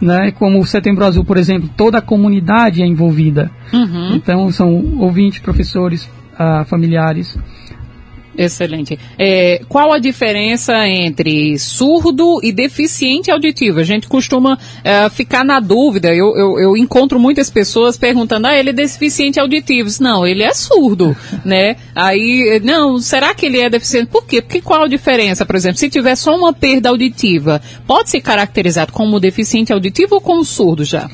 né? 0.05 0.31
Como 0.31 0.61
o 0.61 0.67
Setembro 0.67 1.05
Azul, 1.05 1.25
por 1.25 1.37
exemplo, 1.37 1.69
toda 1.77 1.99
a 1.99 2.03
comunidade 2.03 2.83
é 2.83 2.87
envolvida. 2.87 3.51
Uhum. 3.73 4.15
Então 4.15 4.51
são 4.51 4.99
ouvintes, 4.99 5.41
professores, 5.41 6.05
uh, 6.35 6.65
familiares. 6.67 7.37
Excelente. 8.37 8.99
É, 9.19 9.61
qual 9.69 9.93
a 9.93 9.99
diferença 9.99 10.87
entre 10.89 11.59
surdo 11.59 12.41
e 12.43 12.53
deficiente 12.53 13.31
auditivo? 13.31 13.81
A 13.81 13.85
gente 13.85 14.09
costuma 14.09 14.59
é, 14.83 15.09
ficar 15.09 15.45
na 15.45 15.61
dúvida. 15.61 16.13
Eu, 16.13 16.37
eu, 16.37 16.59
eu, 16.59 16.77
encontro 16.77 17.19
muitas 17.19 17.49
pessoas 17.49 17.97
perguntando: 17.97 18.47
ah, 18.47 18.59
ele 18.59 18.71
é 18.71 18.73
deficiente 18.73 19.39
auditivo. 19.39 19.89
Não, 20.01 20.27
ele 20.27 20.43
é 20.43 20.53
surdo, 20.53 21.17
né? 21.45 21.77
Aí, 21.95 22.61
não, 22.65 22.99
será 22.99 23.35
que 23.35 23.47
ele 23.47 23.61
é 23.61 23.71
deficiente? 23.71 24.09
Por 24.09 24.27
quê? 24.27 24.43
Porque 24.43 24.61
qual 24.61 24.83
a 24.83 24.89
diferença, 24.89 25.47
por 25.47 25.55
exemplo, 25.55 25.79
se 25.79 25.89
tiver 25.89 26.17
só 26.17 26.37
uma 26.37 26.53
perda 26.53 26.89
auditiva, 26.89 27.63
pode 27.87 28.11
ser 28.11 28.21
caracterizado 28.21 28.93
como 28.93 29.21
deficiente 29.21 29.73
auditivo 29.73 30.17
ou 30.17 30.21
como 30.21 30.45
surdo 30.45 30.85
já? 30.85 31.09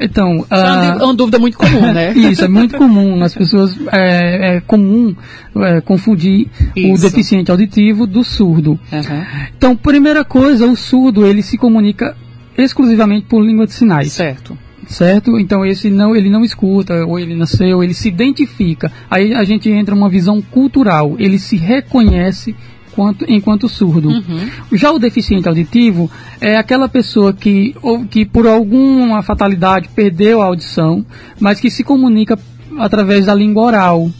Então, 0.00 0.46
é 0.50 0.56
uma, 0.56 0.96
uh, 0.96 1.04
uma 1.04 1.14
dúvida 1.14 1.38
muito 1.38 1.58
comum, 1.58 1.92
né? 1.92 2.12
Isso, 2.16 2.44
é 2.44 2.48
muito 2.48 2.76
comum. 2.76 3.22
As 3.22 3.34
pessoas 3.34 3.78
é, 3.92 4.56
é 4.56 4.60
comum 4.60 5.14
é, 5.56 5.80
confundir 5.80 6.48
isso. 6.74 6.94
o 6.94 7.10
deficiente 7.10 7.50
auditivo 7.50 8.06
do 8.06 8.24
surdo. 8.24 8.78
Uhum. 8.92 9.24
Então, 9.56 9.76
primeira 9.76 10.24
coisa, 10.24 10.66
o 10.66 10.74
surdo 10.74 11.26
ele 11.26 11.42
se 11.42 11.58
comunica 11.58 12.16
exclusivamente 12.56 13.26
por 13.26 13.42
língua 13.42 13.66
de 13.66 13.74
sinais. 13.74 14.12
Certo. 14.12 14.56
Certo? 14.86 15.38
Então 15.38 15.64
esse 15.64 15.88
não, 15.88 16.16
ele 16.16 16.28
não 16.28 16.42
escuta, 16.42 17.06
ou 17.06 17.16
ele 17.16 17.36
nasceu, 17.36 17.82
ele 17.82 17.94
se 17.94 18.08
identifica. 18.08 18.90
Aí 19.08 19.32
a 19.32 19.44
gente 19.44 19.70
entra 19.70 19.94
numa 19.94 20.08
visão 20.08 20.42
cultural. 20.42 21.14
Ele 21.16 21.38
se 21.38 21.56
reconhece 21.56 22.56
enquanto, 22.90 23.24
enquanto 23.28 23.68
surdo. 23.68 24.08
Uhum. 24.08 24.50
Já 24.72 24.90
o 24.90 24.98
deficiente 24.98 25.48
auditivo 25.48 26.10
é 26.40 26.56
aquela 26.56 26.88
pessoa 26.88 27.32
que, 27.32 27.74
ou, 27.82 28.04
que 28.04 28.24
por 28.24 28.46
alguma 28.46 29.22
fatalidade 29.22 29.88
perdeu 29.94 30.42
a 30.42 30.46
audição, 30.46 31.04
mas 31.38 31.60
que 31.60 31.70
se 31.70 31.84
comunica 31.84 32.38
através 32.78 33.26
da 33.26 33.34
língua 33.34 33.64
oral. 33.64 34.10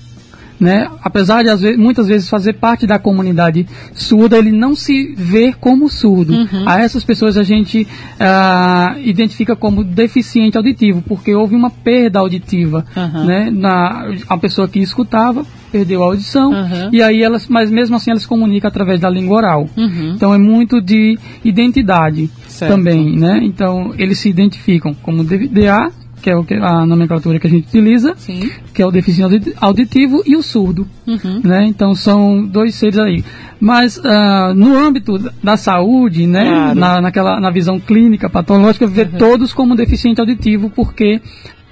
Né? 0.61 0.91
Apesar 1.03 1.43
de 1.43 1.49
vezes, 1.57 1.79
muitas 1.79 2.07
vezes 2.07 2.29
fazer 2.29 2.53
parte 2.53 2.87
da 2.87 2.99
comunidade 2.99 3.67
surda, 3.95 4.37
ele 4.37 4.53
não 4.53 4.75
se 4.75 5.15
vê 5.17 5.55
como 5.59 5.89
surdo. 5.89 6.35
Uhum. 6.35 6.69
A 6.69 6.81
essas 6.81 7.03
pessoas 7.03 7.39
a 7.39 7.43
gente 7.43 7.83
uh, 7.83 9.01
identifica 9.01 9.57
como 9.57 9.83
deficiente 9.83 10.59
auditivo, 10.59 11.03
porque 11.09 11.35
houve 11.35 11.57
uma 11.57 11.71
perda 11.71 12.19
auditiva, 12.19 12.85
uhum. 12.95 13.25
né? 13.25 13.51
Na 13.51 14.11
a 14.29 14.37
pessoa 14.37 14.69
que 14.69 14.79
escutava 14.79 15.47
perdeu 15.71 16.03
a 16.03 16.07
audição 16.07 16.51
uhum. 16.51 16.91
e 16.93 17.03
aí 17.03 17.23
elas, 17.23 17.47
mas 17.49 17.71
mesmo 17.71 17.97
assim 17.97 18.11
elas 18.11 18.27
comunicam 18.27 18.69
através 18.69 19.01
da 19.01 19.09
língua 19.09 19.37
oral. 19.37 19.69
Uhum. 19.77 20.13
Então 20.15 20.35
é 20.35 20.39
muito 20.39 20.81
de 20.81 21.19
identidade 21.45 22.29
certo. 22.49 22.73
também, 22.73 23.19
né? 23.19 23.41
Então 23.43 23.95
eles 23.97 24.19
se 24.19 24.29
identificam 24.29 24.93
como 24.93 25.25
DA, 25.25 25.91
que 26.21 26.31
é 26.31 26.59
a 26.61 26.87
nomenclatura 26.87 27.39
que 27.39 27.47
a 27.47 27.51
gente 27.51 27.69
utiliza, 27.69 28.15
Sim. 28.17 28.51
que 28.75 28.83
é 28.83 28.87
o 28.87 28.91
deficiente 28.91 29.55
auditivo 29.61 30.23
e 30.27 30.37
o 30.37 30.43
surdo, 30.43 30.87
uhum. 31.07 31.41
né? 31.43 31.67
Então 31.67 31.95
são 31.95 32.45
dois 32.47 32.75
seres 32.75 32.99
aí. 32.99 33.25
Mas 33.59 33.97
uh, 33.99 34.55
no 34.55 34.77
âmbito 34.77 35.19
da 35.43 35.57
saúde, 35.57 36.27
né, 36.27 36.45
claro. 36.45 36.79
na, 36.79 37.01
naquela, 37.01 37.41
na 37.41 37.51
visão 37.51 37.79
clínica 37.79 38.29
patológica, 38.31 38.87
vê 38.87 39.03
uhum. 39.03 39.19
todos 39.19 39.53
como 39.53 39.75
deficiente 39.75 40.21
auditivo, 40.21 40.71
porque 40.71 41.21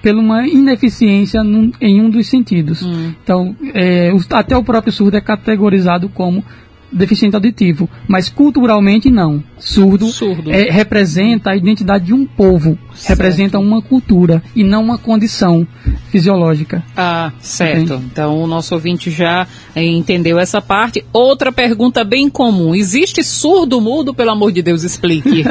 pela 0.02 0.21
uma 0.21 0.47
ineficiência 0.47 1.43
num, 1.43 1.73
em 1.81 2.00
um 2.00 2.09
dos 2.09 2.28
sentidos. 2.28 2.83
Hum. 2.83 3.12
Então, 3.23 3.57
é, 3.75 4.11
até 4.31 4.57
o 4.57 4.62
próprio 4.62 4.93
surdo 4.93 5.17
é 5.17 5.21
categorizado 5.21 6.09
como 6.09 6.45
deficiente 6.90 7.37
auditivo, 7.37 7.88
mas 8.07 8.28
culturalmente 8.28 9.11
não. 9.11 9.42
Surdo, 9.59 10.07
Surdo. 10.07 10.50
É, 10.50 10.71
representa 10.71 11.50
a 11.50 11.57
identidade 11.57 12.07
de 12.07 12.14
um 12.14 12.26
povo, 12.26 12.78
certo. 12.95 13.09
representa 13.18 13.59
uma 13.59 13.83
cultura 13.83 14.42
e 14.54 14.64
não 14.64 14.83
uma 14.83 14.99
condição 14.99 15.66
fisiológica. 16.11 16.83
Ah, 16.97 17.33
certo. 17.40 17.95
Entende? 17.95 18.04
Então 18.11 18.38
o 18.38 18.47
nosso 18.47 18.75
ouvinte 18.75 19.11
já 19.11 19.47
é, 19.75 19.85
entendeu 19.85 20.38
essa 20.38 20.61
parte. 20.61 21.04
Outra 21.12 21.52
pergunta 21.52 22.04
bem 22.04 22.28
comum: 22.28 22.75
existe 22.75 23.23
surdo 23.23 23.80
mudo? 23.80 24.14
Pelo 24.14 24.30
amor 24.30 24.52
de 24.52 24.62
Deus, 24.62 24.83
explique. 24.83 25.45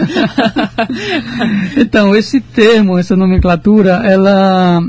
então 1.78 2.16
esse 2.16 2.40
termo, 2.40 2.98
essa 2.98 3.16
nomenclatura, 3.16 4.02
ela 4.04 4.82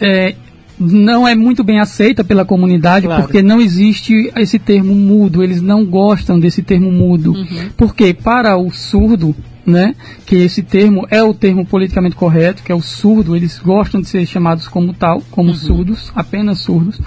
é, 0.00 0.34
não 0.82 1.26
é 1.26 1.34
muito 1.34 1.62
bem 1.62 1.80
aceita 1.80 2.24
pela 2.24 2.44
comunidade 2.44 3.06
claro. 3.06 3.22
porque 3.22 3.42
não 3.42 3.60
existe 3.60 4.32
esse 4.36 4.58
termo 4.58 4.94
mudo, 4.94 5.42
eles 5.42 5.62
não 5.62 5.84
gostam 5.84 6.38
desse 6.38 6.62
termo 6.62 6.90
mudo. 6.90 7.32
Uhum. 7.32 7.70
Porque 7.76 8.12
para 8.12 8.56
o 8.56 8.70
surdo, 8.70 9.34
né, 9.64 9.94
que 10.26 10.36
esse 10.36 10.62
termo 10.62 11.06
é 11.10 11.22
o 11.22 11.32
termo 11.32 11.64
politicamente 11.64 12.16
correto, 12.16 12.62
que 12.62 12.72
é 12.72 12.74
o 12.74 12.82
surdo, 12.82 13.36
eles 13.36 13.58
gostam 13.58 14.00
de 14.00 14.08
ser 14.08 14.26
chamados 14.26 14.68
como 14.68 14.92
tal, 14.92 15.22
como 15.30 15.50
uhum. 15.50 15.56
surdos, 15.56 16.12
apenas 16.14 16.60
surdos. 16.60 17.00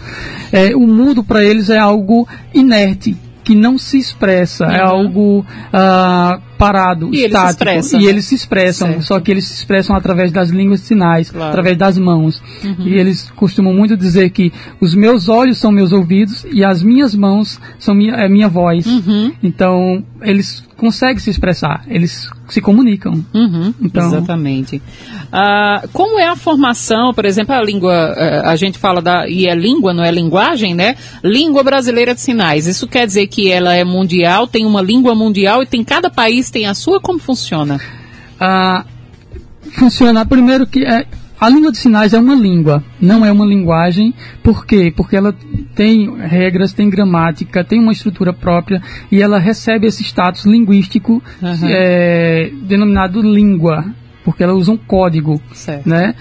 É, 0.51 0.75
o 0.75 0.87
mudo 0.87 1.23
para 1.23 1.43
eles 1.43 1.69
é 1.69 1.77
algo 1.77 2.27
inerte, 2.53 3.15
que 3.43 3.53
não 3.53 3.77
se 3.77 3.97
expressa, 3.97 4.65
é 4.65 4.67
uhum. 4.67 4.73
é 4.73 4.81
algo 4.81 5.39
uh, 5.39 6.41
parado, 6.57 7.09
e 7.13 7.25
estático. 7.25 7.69
Eles 7.69 7.93
e 7.93 7.97
né? 7.97 8.03
eles 8.03 8.25
se 8.25 8.35
expressam, 8.35 8.89
certo. 8.89 9.03
só 9.03 9.19
que 9.19 9.31
eles 9.31 9.45
se 9.45 9.53
expressam 9.55 9.95
através 9.95 10.31
das 10.31 10.49
línguas 10.49 10.81
de 10.81 10.87
sinais, 10.87 11.31
claro. 11.31 11.49
através 11.49 11.77
das 11.77 11.97
mãos. 11.97 12.41
Uhum. 12.63 12.87
E 12.87 12.93
eles 12.95 13.31
costumam 13.35 13.73
muito 13.73 13.95
dizer 13.95 14.29
que 14.29 14.51
os 14.79 14.95
meus 14.95 15.29
olhos 15.29 15.57
são 15.57 15.71
meus 15.71 15.91
ouvidos 15.91 16.45
e 16.51 16.63
as 16.63 16.81
minhas 16.81 17.13
mãos 17.13 17.59
são 17.79 17.93
minha, 17.93 18.13
é 18.13 18.29
minha 18.29 18.49
voz. 18.49 18.85
Uhum. 18.85 19.33
Então, 19.43 20.03
eles 20.21 20.63
conseguem 20.75 21.19
se 21.19 21.29
expressar, 21.29 21.83
eles 21.87 22.29
se 22.49 22.61
comunicam. 22.61 23.23
Uhum, 23.33 23.73
então, 23.81 24.07
exatamente. 24.07 24.77
Uh, 24.77 25.87
como 25.91 26.19
é 26.19 26.27
a 26.27 26.35
formação, 26.35 27.13
por 27.13 27.25
exemplo, 27.25 27.55
a 27.55 27.63
língua, 27.63 28.13
uh, 28.13 28.47
a 28.47 28.55
gente 28.55 28.77
fala 28.77 29.01
da, 29.01 29.27
e 29.27 29.47
é 29.47 29.55
língua, 29.55 29.93
não 29.93 30.03
é 30.03 30.11
linguagem, 30.11 30.75
né? 30.75 30.95
Língua 31.23 31.63
brasileira 31.63 32.13
de 32.13 32.21
sinais. 32.21 32.67
Isso 32.67 32.87
quer 32.87 33.07
dizer 33.07 33.27
que 33.27 33.49
ela 33.49 33.73
é 33.73 33.83
mundial, 33.83 34.47
tem 34.47 34.65
uma 34.65 34.81
língua 34.81 35.15
mundial 35.15 35.63
e 35.63 35.65
tem 35.65 35.83
cada 35.83 36.09
país 36.09 36.44
tem 36.49 36.65
a 36.65 36.73
sua, 36.73 36.99
como 36.99 37.19
funciona? 37.19 37.79
Uh, 38.35 39.71
funciona, 39.71 40.25
primeiro 40.25 40.65
que 40.67 40.83
é, 40.83 41.05
a 41.39 41.49
língua 41.49 41.71
de 41.71 41.77
sinais 41.77 42.13
é 42.13 42.19
uma 42.19 42.33
língua, 42.33 42.83
não 42.99 43.25
é 43.25 43.31
uma 43.31 43.45
linguagem. 43.45 44.13
Por 44.41 44.65
quê? 44.65 44.93
Porque 44.95 45.15
ela 45.15 45.35
tem 45.75 46.15
regras, 46.17 46.73
tem 46.73 46.89
gramática, 46.89 47.63
tem 47.63 47.79
uma 47.79 47.91
estrutura 47.91 48.31
própria 48.31 48.81
e 49.11 49.21
ela 49.21 49.37
recebe 49.37 49.85
esse 49.87 50.03
status 50.03 50.45
linguístico 50.45 51.21
uhum. 51.41 51.57
é, 51.63 52.51
denominado 52.63 53.21
língua, 53.21 53.85
porque 54.23 54.43
ela 54.43 54.53
usa 54.53 54.71
um 54.71 54.77
código, 54.77 55.41
certo. 55.53 55.87
né? 55.87 56.15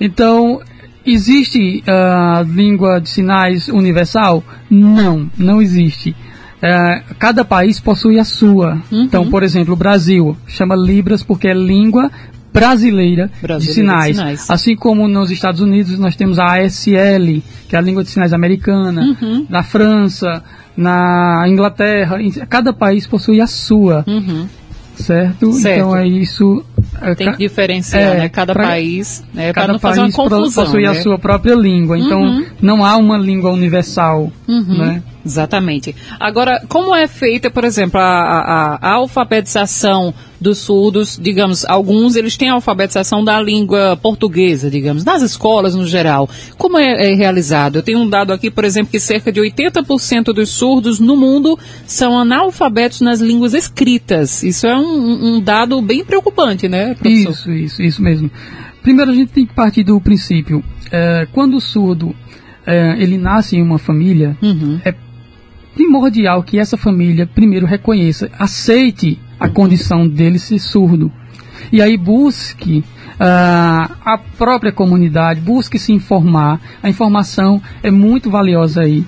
Então, 0.00 0.60
existe 1.04 1.82
a 1.86 2.42
uh, 2.42 2.52
língua 2.52 3.00
de 3.00 3.10
sinais 3.10 3.68
universal? 3.68 4.42
Não, 4.70 5.30
não 5.36 5.60
existe. 5.60 6.16
Uh, 6.66 7.14
cada 7.18 7.44
país 7.44 7.78
possui 7.78 8.18
a 8.18 8.24
sua. 8.24 8.82
Uhum. 8.90 9.02
Então, 9.02 9.28
por 9.28 9.42
exemplo, 9.42 9.74
o 9.74 9.76
Brasil 9.76 10.36
chama 10.46 10.74
Libras 10.74 11.22
porque 11.22 11.48
é 11.48 11.54
língua 11.54 12.10
brasileira, 12.52 13.30
brasileira 13.42 13.58
de, 13.58 13.72
sinais. 13.72 14.06
de, 14.08 14.14
sinais. 14.16 14.50
Assim 14.50 14.74
como 14.74 15.06
nos 15.06 15.30
Estados 15.30 15.60
Unidos 15.60 15.98
nós 15.98 16.16
temos 16.16 16.38
a 16.38 16.56
ASL, 16.56 17.42
que 17.68 17.76
é 17.76 17.78
a 17.78 17.82
língua 17.82 18.02
de 18.02 18.10
sinais 18.10 18.32
americana, 18.32 19.02
uhum. 19.02 19.46
na 19.48 19.62
França, 19.62 20.42
na 20.76 21.44
Inglaterra, 21.46 22.16
cada 22.48 22.72
país 22.72 23.06
possui 23.06 23.40
a 23.40 23.46
sua. 23.46 24.04
Uhum. 24.06 24.46
Certo? 24.94 25.52
certo? 25.52 25.78
Então 25.78 25.96
é 25.96 26.08
isso. 26.08 26.64
É, 27.02 27.14
Tem 27.14 27.30
que 27.32 27.38
diferenciar, 27.38 28.00
é, 28.00 28.18
né? 28.20 28.28
Cada 28.30 28.54
pra, 28.54 28.68
país, 28.68 29.22
né? 29.34 29.52
Cada 29.52 29.74
não 29.74 29.78
país 29.78 29.96
fazer 29.96 30.00
uma 30.00 30.12
confusão, 30.12 30.64
possui 30.64 30.82
né? 30.84 30.88
a 30.88 30.94
sua 30.94 31.18
própria 31.18 31.54
língua. 31.54 31.98
Então 31.98 32.22
uhum. 32.22 32.46
não 32.62 32.82
há 32.82 32.96
uma 32.96 33.18
língua 33.18 33.50
universal, 33.50 34.32
uhum. 34.48 34.78
né? 34.78 35.02
Exatamente. 35.26 35.94
Agora, 36.20 36.62
como 36.68 36.94
é 36.94 37.08
feita, 37.08 37.50
por 37.50 37.64
exemplo, 37.64 38.00
a, 38.00 38.04
a, 38.04 38.74
a, 38.76 38.92
alfabetização 38.94 40.14
dos 40.40 40.58
surdos? 40.58 41.18
Digamos, 41.20 41.64
alguns 41.64 42.14
eles 42.14 42.36
têm 42.36 42.48
a 42.48 42.52
alfabetização 42.52 43.24
da 43.24 43.40
língua 43.42 43.98
portuguesa, 44.00 44.70
digamos, 44.70 45.04
nas 45.04 45.22
escolas 45.22 45.74
no 45.74 45.84
geral. 45.84 46.30
Como 46.56 46.78
é, 46.78 47.10
é 47.10 47.14
realizado? 47.14 47.76
Eu 47.76 47.82
tenho 47.82 47.98
um 47.98 48.08
dado 48.08 48.32
aqui, 48.32 48.50
por 48.50 48.64
exemplo, 48.64 48.92
que 48.92 49.00
cerca 49.00 49.32
de 49.32 49.40
80% 49.40 50.32
dos 50.32 50.50
surdos 50.50 51.00
no 51.00 51.16
mundo 51.16 51.58
são 51.84 52.16
analfabetos 52.16 53.00
nas 53.00 53.20
línguas 53.20 53.52
escritas. 53.52 54.44
Isso 54.44 54.66
é 54.66 54.76
um, 54.76 55.36
um 55.36 55.40
dado 55.40 55.82
bem 55.82 56.04
preocupante, 56.04 56.68
né, 56.68 56.94
professor? 56.94 57.30
Isso, 57.32 57.50
isso, 57.50 57.82
isso 57.82 58.02
mesmo. 58.02 58.30
Primeiro, 58.80 59.10
a 59.10 59.14
gente 59.14 59.32
tem 59.32 59.44
que 59.44 59.52
partir 59.52 59.82
do 59.82 60.00
princípio, 60.00 60.62
é, 60.92 61.26
quando 61.32 61.56
o 61.56 61.60
surdo 61.60 62.14
é, 62.66 62.96
ele 62.98 63.16
nasce 63.16 63.56
em 63.56 63.62
uma 63.62 63.78
família, 63.78 64.36
uhum. 64.42 64.80
é 64.84 64.92
primordial 65.76 66.42
que 66.42 66.58
essa 66.58 66.76
família 66.78 67.26
primeiro 67.26 67.66
reconheça, 67.66 68.30
aceite 68.38 69.20
a 69.38 69.46
condição 69.46 70.08
dele 70.08 70.38
ser 70.38 70.58
surdo. 70.58 71.12
E 71.70 71.82
aí 71.82 71.98
busque 71.98 72.78
uh, 72.78 73.94
a 74.04 74.18
própria 74.38 74.72
comunidade, 74.72 75.40
busque 75.40 75.78
se 75.78 75.92
informar. 75.92 76.58
A 76.82 76.88
informação 76.88 77.60
é 77.82 77.90
muito 77.90 78.30
valiosa 78.30 78.80
aí 78.80 79.04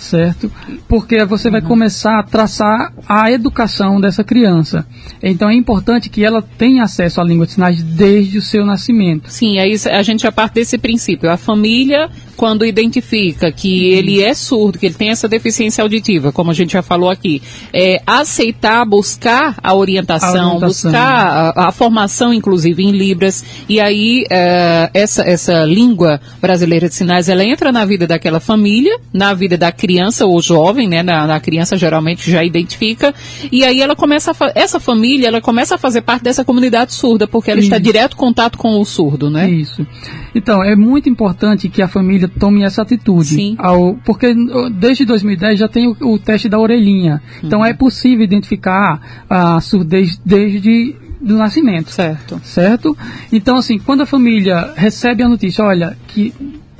certo? 0.00 0.50
Porque 0.88 1.24
você 1.24 1.50
vai 1.50 1.60
uhum. 1.60 1.68
começar 1.68 2.18
a 2.18 2.22
traçar 2.22 2.92
a 3.06 3.30
educação 3.30 4.00
dessa 4.00 4.24
criança. 4.24 4.86
Então 5.22 5.48
é 5.48 5.54
importante 5.54 6.08
que 6.08 6.24
ela 6.24 6.42
tenha 6.42 6.82
acesso 6.84 7.20
à 7.20 7.24
língua 7.24 7.46
de 7.46 7.52
sinais 7.52 7.82
desde 7.82 8.38
o 8.38 8.42
seu 8.42 8.64
nascimento. 8.64 9.30
Sim, 9.30 9.58
aí 9.58 9.76
a 9.90 10.02
gente 10.02 10.22
já 10.22 10.32
parte 10.32 10.54
desse 10.54 10.78
princípio. 10.78 11.30
A 11.30 11.36
família, 11.36 12.08
quando 12.40 12.64
identifica 12.64 13.52
que 13.52 13.90
ele 13.92 14.22
é 14.22 14.32
surdo, 14.32 14.78
que 14.78 14.86
ele 14.86 14.94
tem 14.94 15.10
essa 15.10 15.28
deficiência 15.28 15.82
auditiva, 15.82 16.32
como 16.32 16.50
a 16.50 16.54
gente 16.54 16.72
já 16.72 16.80
falou 16.80 17.10
aqui, 17.10 17.42
é 17.70 18.00
aceitar, 18.06 18.82
buscar 18.86 19.58
a 19.62 19.74
orientação, 19.74 20.28
a 20.28 20.54
orientação. 20.54 20.90
buscar 20.90 21.52
a, 21.54 21.68
a, 21.68 21.70
formação, 21.70 22.32
inclusive, 22.32 22.82
em 22.82 22.92
Libras. 22.92 23.44
E 23.68 23.78
aí 23.78 24.24
é, 24.30 24.88
essa, 24.94 25.22
essa 25.22 25.66
língua 25.66 26.18
brasileira 26.40 26.88
de 26.88 26.94
sinais, 26.94 27.28
ela 27.28 27.44
entra 27.44 27.70
na 27.70 27.84
vida 27.84 28.06
daquela 28.06 28.40
família, 28.40 28.98
na 29.12 29.34
vida 29.34 29.58
da 29.58 29.70
criança 29.70 30.24
ou 30.24 30.40
jovem, 30.40 30.88
né, 30.88 31.02
na, 31.02 31.26
na 31.26 31.40
criança 31.40 31.76
geralmente 31.76 32.30
já 32.30 32.42
identifica, 32.42 33.14
e 33.52 33.62
aí 33.64 33.82
ela 33.82 33.94
começa 33.94 34.30
a 34.30 34.52
essa 34.54 34.80
família, 34.80 35.28
ela 35.28 35.42
começa 35.42 35.74
a 35.74 35.78
fazer 35.78 36.00
parte 36.00 36.22
dessa 36.22 36.42
comunidade 36.42 36.94
surda, 36.94 37.28
porque 37.28 37.50
ela 37.50 37.60
Isso. 37.60 37.66
está 37.66 37.76
direto 37.76 38.14
em 38.14 38.16
contato 38.16 38.56
com 38.56 38.80
o 38.80 38.84
surdo, 38.86 39.28
né? 39.28 39.46
Isso. 39.50 39.86
Então, 40.34 40.62
é 40.62 40.76
muito 40.76 41.08
importante 41.08 41.68
que 41.68 41.82
a 41.82 41.88
família 41.88 42.28
tome 42.28 42.62
essa 42.62 42.82
atitude. 42.82 43.34
Sim. 43.34 43.54
Ao, 43.58 43.94
porque 44.04 44.34
desde 44.72 45.04
2010 45.04 45.58
já 45.58 45.68
tem 45.68 45.88
o, 45.88 45.96
o 46.00 46.18
teste 46.18 46.48
da 46.48 46.58
orelhinha. 46.58 47.22
Então, 47.42 47.60
uhum. 47.60 47.64
é 47.66 47.72
possível 47.72 48.24
identificar 48.24 49.24
a 49.28 49.60
surdez 49.60 50.18
desde 50.24 50.96
do 51.20 51.36
nascimento. 51.36 51.90
Certo. 51.90 52.40
Certo? 52.42 52.96
Então, 53.30 53.56
assim, 53.56 53.78
quando 53.78 54.02
a 54.02 54.06
família 54.06 54.72
recebe 54.74 55.22
a 55.22 55.28
notícia, 55.28 55.62
olha, 55.64 55.96
que 56.08 56.32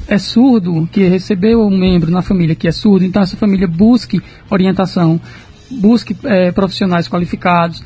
é 0.08 0.18
surdo, 0.18 0.88
que 0.90 1.04
recebeu 1.04 1.60
um 1.64 1.76
membro 1.76 2.10
na 2.10 2.22
família 2.22 2.54
que 2.54 2.66
é 2.66 2.72
surdo, 2.72 3.04
então 3.04 3.22
essa 3.22 3.36
família 3.36 3.68
busque 3.68 4.20
orientação, 4.50 5.20
busque 5.70 6.16
é, 6.24 6.50
profissionais 6.50 7.08
qualificados, 7.08 7.82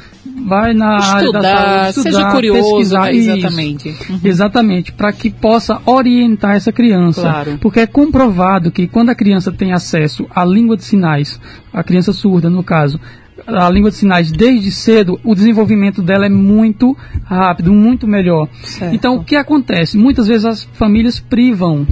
vai 0.47 0.73
na 0.73 0.97
estudar, 0.97 1.17
área 1.17 1.33
da 1.33 1.43
saúde, 1.43 1.89
estudar, 1.89 2.03
seja 2.03 2.31
curioso, 2.31 2.63
pesquisar, 2.63 3.05
né? 3.05 3.15
exatamente. 3.15 3.89
Uhum. 3.89 4.21
Exatamente, 4.25 4.93
para 4.93 5.13
que 5.13 5.31
possa 5.31 5.81
orientar 5.85 6.57
essa 6.57 6.73
criança. 6.73 7.23
Claro. 7.23 7.59
Porque 7.61 7.81
é 7.81 7.87
comprovado 7.87 8.71
que 8.71 8.87
quando 8.87 9.11
a 9.11 9.15
criança 9.15 9.53
tem 9.53 9.73
acesso 9.73 10.27
à 10.31 10.45
língua 10.45 10.77
de 10.77 10.85
sinais, 10.85 11.41
a 11.73 11.83
criança 11.83 12.13
surda 12.13 12.49
no 12.49 12.63
caso, 12.63 13.01
a 13.47 13.69
língua 13.69 13.91
de 13.91 13.97
sinais 13.97 14.31
desde 14.31 14.71
cedo, 14.71 15.21
o 15.25 15.35
desenvolvimento 15.35 16.03
dela 16.03 16.27
é 16.27 16.31
muito 16.31 16.97
rápido, 17.25 17.73
muito 17.73 18.07
melhor. 18.07 18.49
Certo. 18.63 18.95
Então, 18.95 19.17
o 19.17 19.25
que 19.25 19.37
acontece? 19.37 19.99
Muitas 19.99 20.29
vezes 20.29 20.45
as 20.45 20.65
famílias 20.65 21.21
privam 21.21 21.87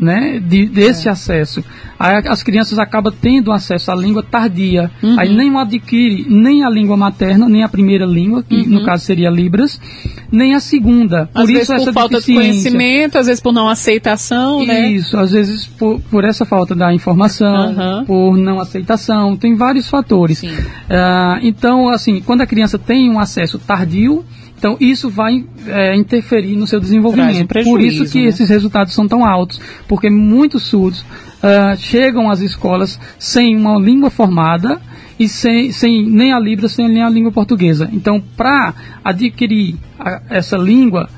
né, 0.00 0.40
de, 0.42 0.66
desse 0.66 1.08
é. 1.08 1.10
acesso. 1.10 1.62
Aí 1.98 2.16
as 2.26 2.42
crianças 2.42 2.78
acabam 2.78 3.12
tendo 3.12 3.52
acesso 3.52 3.90
à 3.92 3.94
língua 3.94 4.22
tardia. 4.22 4.90
Uhum. 5.02 5.20
Aí 5.20 5.28
nem 5.28 5.54
adquire 5.58 6.24
nem 6.28 6.64
a 6.64 6.70
língua 6.70 6.96
materna, 6.96 7.46
nem 7.48 7.62
a 7.62 7.68
primeira 7.68 8.06
língua, 8.06 8.42
que 8.42 8.56
uhum. 8.56 8.68
no 8.68 8.84
caso 8.84 9.04
seria 9.04 9.28
Libras, 9.28 9.78
nem 10.32 10.54
a 10.54 10.60
segunda. 10.60 11.28
Por 11.32 11.42
às 11.42 11.48
isso 11.50 11.72
vezes 11.72 11.84
por 11.84 11.92
falta 11.92 12.20
de 12.20 12.34
conhecimento, 12.34 13.18
às 13.18 13.26
vezes 13.26 13.42
por 13.42 13.52
não 13.52 13.68
aceitação, 13.68 14.64
né? 14.64 14.88
Isso, 14.88 15.16
às 15.18 15.32
vezes 15.32 15.66
por, 15.66 16.00
por 16.10 16.24
essa 16.24 16.46
falta 16.46 16.74
da 16.74 16.94
informação, 16.94 17.76
uhum. 17.76 18.04
por 18.06 18.36
não 18.38 18.58
aceitação, 18.58 19.36
tem 19.36 19.54
vários 19.54 19.90
fatores. 19.90 20.42
Uh, 20.42 20.46
então, 21.42 21.90
assim, 21.90 22.22
quando 22.22 22.40
a 22.40 22.46
criança 22.46 22.78
tem 22.78 23.10
um 23.10 23.18
acesso 23.18 23.58
tardio, 23.58 24.24
então, 24.60 24.76
isso 24.78 25.08
vai 25.08 25.42
é, 25.66 25.96
interferir 25.96 26.54
no 26.54 26.66
seu 26.66 26.78
desenvolvimento. 26.78 27.58
Um 27.58 27.64
Por 27.64 27.80
isso 27.80 28.04
que 28.04 28.20
né? 28.20 28.28
esses 28.28 28.46
resultados 28.50 28.92
são 28.92 29.08
tão 29.08 29.24
altos, 29.24 29.58
porque 29.88 30.10
muitos 30.10 30.64
surdos 30.64 31.00
uh, 31.00 31.74
chegam 31.78 32.30
às 32.30 32.40
escolas 32.40 33.00
sem 33.18 33.56
uma 33.56 33.78
língua 33.78 34.10
formada 34.10 34.78
e 35.18 35.26
sem, 35.26 35.72
sem 35.72 36.04
nem 36.04 36.34
a 36.34 36.38
Libras, 36.38 36.76
nem 36.76 37.02
a 37.02 37.08
língua 37.08 37.32
portuguesa. 37.32 37.88
Então, 37.90 38.22
para 38.36 38.74
adquirir 39.02 39.76
a, 39.98 40.20
essa 40.28 40.58
língua, 40.58 41.08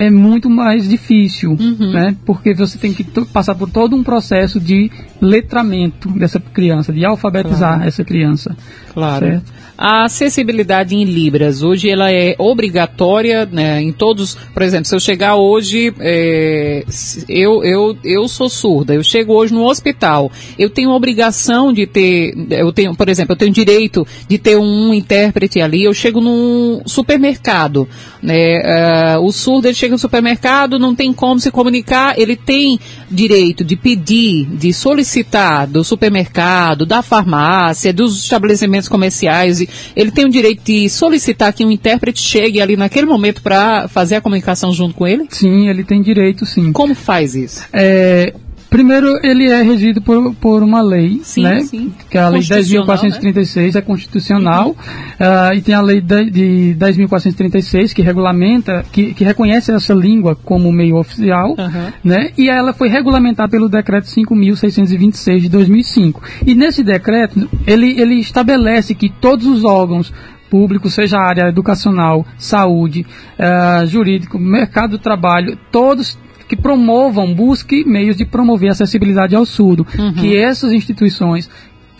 é 0.00 0.08
muito 0.08 0.48
mais 0.48 0.88
difícil, 0.88 1.58
uhum. 1.60 1.92
né? 1.92 2.16
Porque 2.24 2.54
você 2.54 2.78
tem 2.78 2.94
que 2.94 3.04
passar 3.26 3.54
por 3.54 3.68
todo 3.68 3.94
um 3.94 4.02
processo 4.02 4.58
de 4.58 4.90
letramento 5.20 6.08
dessa 6.08 6.40
criança, 6.40 6.90
de 6.90 7.04
alfabetizar 7.04 7.74
claro. 7.74 7.86
essa 7.86 8.02
criança. 8.02 8.56
Claro. 8.94 9.26
Certo? 9.26 9.60
A 9.82 10.04
acessibilidade 10.04 10.94
em 10.94 11.04
Libras, 11.04 11.62
hoje 11.62 11.88
ela 11.88 12.12
é 12.12 12.34
obrigatória 12.38 13.46
né, 13.46 13.80
em 13.80 13.90
todos, 13.92 14.34
por 14.34 14.60
exemplo, 14.60 14.84
se 14.84 14.94
eu 14.94 15.00
chegar 15.00 15.36
hoje, 15.36 15.90
é, 16.00 16.84
eu, 17.26 17.64
eu, 17.64 17.96
eu 18.04 18.28
sou 18.28 18.50
surda, 18.50 18.92
eu 18.92 19.02
chego 19.02 19.32
hoje 19.32 19.54
no 19.54 19.64
hospital, 19.64 20.30
eu 20.58 20.68
tenho 20.68 20.90
obrigação 20.90 21.72
de 21.72 21.86
ter, 21.86 22.34
eu 22.50 22.70
tenho, 22.74 22.94
por 22.94 23.08
exemplo, 23.08 23.32
eu 23.32 23.38
tenho 23.38 23.54
direito 23.54 24.06
de 24.28 24.36
ter 24.36 24.58
um 24.58 24.92
intérprete 24.92 25.62
ali, 25.62 25.82
eu 25.82 25.94
chego 25.94 26.20
num 26.20 26.82
supermercado, 26.84 27.88
né, 28.22 29.16
uh, 29.16 29.24
o 29.24 29.32
surdo 29.32 29.66
ele 29.66 29.74
chega 29.74 29.89
no 29.90 29.98
supermercado, 29.98 30.78
não 30.78 30.94
tem 30.94 31.12
como 31.12 31.40
se 31.40 31.50
comunicar, 31.50 32.18
ele 32.18 32.36
tem 32.36 32.78
direito 33.10 33.64
de 33.64 33.76
pedir, 33.76 34.46
de 34.46 34.72
solicitar 34.72 35.66
do 35.66 35.84
supermercado, 35.84 36.86
da 36.86 37.02
farmácia, 37.02 37.92
dos 37.92 38.22
estabelecimentos 38.22 38.88
comerciais 38.88 39.60
ele 39.96 40.10
tem 40.10 40.24
o 40.24 40.30
direito 40.30 40.62
de 40.64 40.88
solicitar 40.88 41.52
que 41.52 41.64
um 41.64 41.70
intérprete 41.70 42.20
chegue 42.20 42.60
ali 42.60 42.76
naquele 42.76 43.06
momento 43.06 43.42
para 43.42 43.88
fazer 43.88 44.16
a 44.16 44.20
comunicação 44.20 44.72
junto 44.72 44.94
com 44.94 45.06
ele? 45.06 45.26
Sim, 45.30 45.68
ele 45.68 45.84
tem 45.84 46.00
direito, 46.00 46.46
sim. 46.46 46.72
Como 46.72 46.94
faz 46.94 47.34
isso? 47.34 47.62
É, 47.72 48.32
Primeiro, 48.70 49.18
ele 49.24 49.50
é 49.50 49.62
regido 49.62 50.00
por, 50.00 50.32
por 50.36 50.62
uma 50.62 50.80
lei, 50.80 51.20
sim, 51.24 51.42
né? 51.42 51.60
Sim. 51.62 51.92
Que 52.08 52.16
é 52.16 52.20
a 52.20 52.28
Lei 52.28 52.40
10.436, 52.40 53.74
né? 53.74 53.78
é 53.80 53.82
constitucional, 53.82 54.68
uhum. 54.68 54.74
uh, 54.74 55.54
e 55.54 55.60
tem 55.60 55.74
a 55.74 55.80
Lei 55.82 56.00
de, 56.00 56.30
de 56.30 56.76
10.436, 56.78 57.92
que 57.92 58.00
regulamenta, 58.00 58.84
que, 58.92 59.12
que 59.12 59.24
reconhece 59.24 59.72
essa 59.72 59.92
língua 59.92 60.36
como 60.36 60.70
meio 60.70 60.96
oficial, 60.96 61.50
uhum. 61.58 61.92
né? 62.04 62.30
E 62.38 62.48
ela 62.48 62.72
foi 62.72 62.88
regulamentada 62.88 63.48
pelo 63.50 63.68
Decreto 63.68 64.06
5.626 64.06 65.40
de 65.40 65.48
2005. 65.48 66.22
E 66.46 66.54
nesse 66.54 66.84
decreto, 66.84 67.50
ele, 67.66 68.00
ele 68.00 68.20
estabelece 68.20 68.94
que 68.94 69.08
todos 69.08 69.46
os 69.46 69.64
órgãos 69.64 70.12
públicos, 70.48 70.94
seja 70.94 71.16
a 71.16 71.28
área 71.28 71.48
educacional, 71.48 72.24
saúde, 72.38 73.04
uh, 73.38 73.84
jurídico, 73.86 74.38
mercado 74.38 74.92
do 74.92 74.98
trabalho, 74.98 75.58
todos 75.72 76.16
que 76.50 76.56
promovam, 76.56 77.32
busque 77.32 77.84
meios 77.84 78.16
de 78.16 78.24
promover 78.24 78.70
a 78.70 78.72
acessibilidade 78.72 79.36
ao 79.36 79.46
surdo, 79.46 79.86
uhum. 79.96 80.14
que 80.14 80.36
essas 80.36 80.72
instituições 80.72 81.48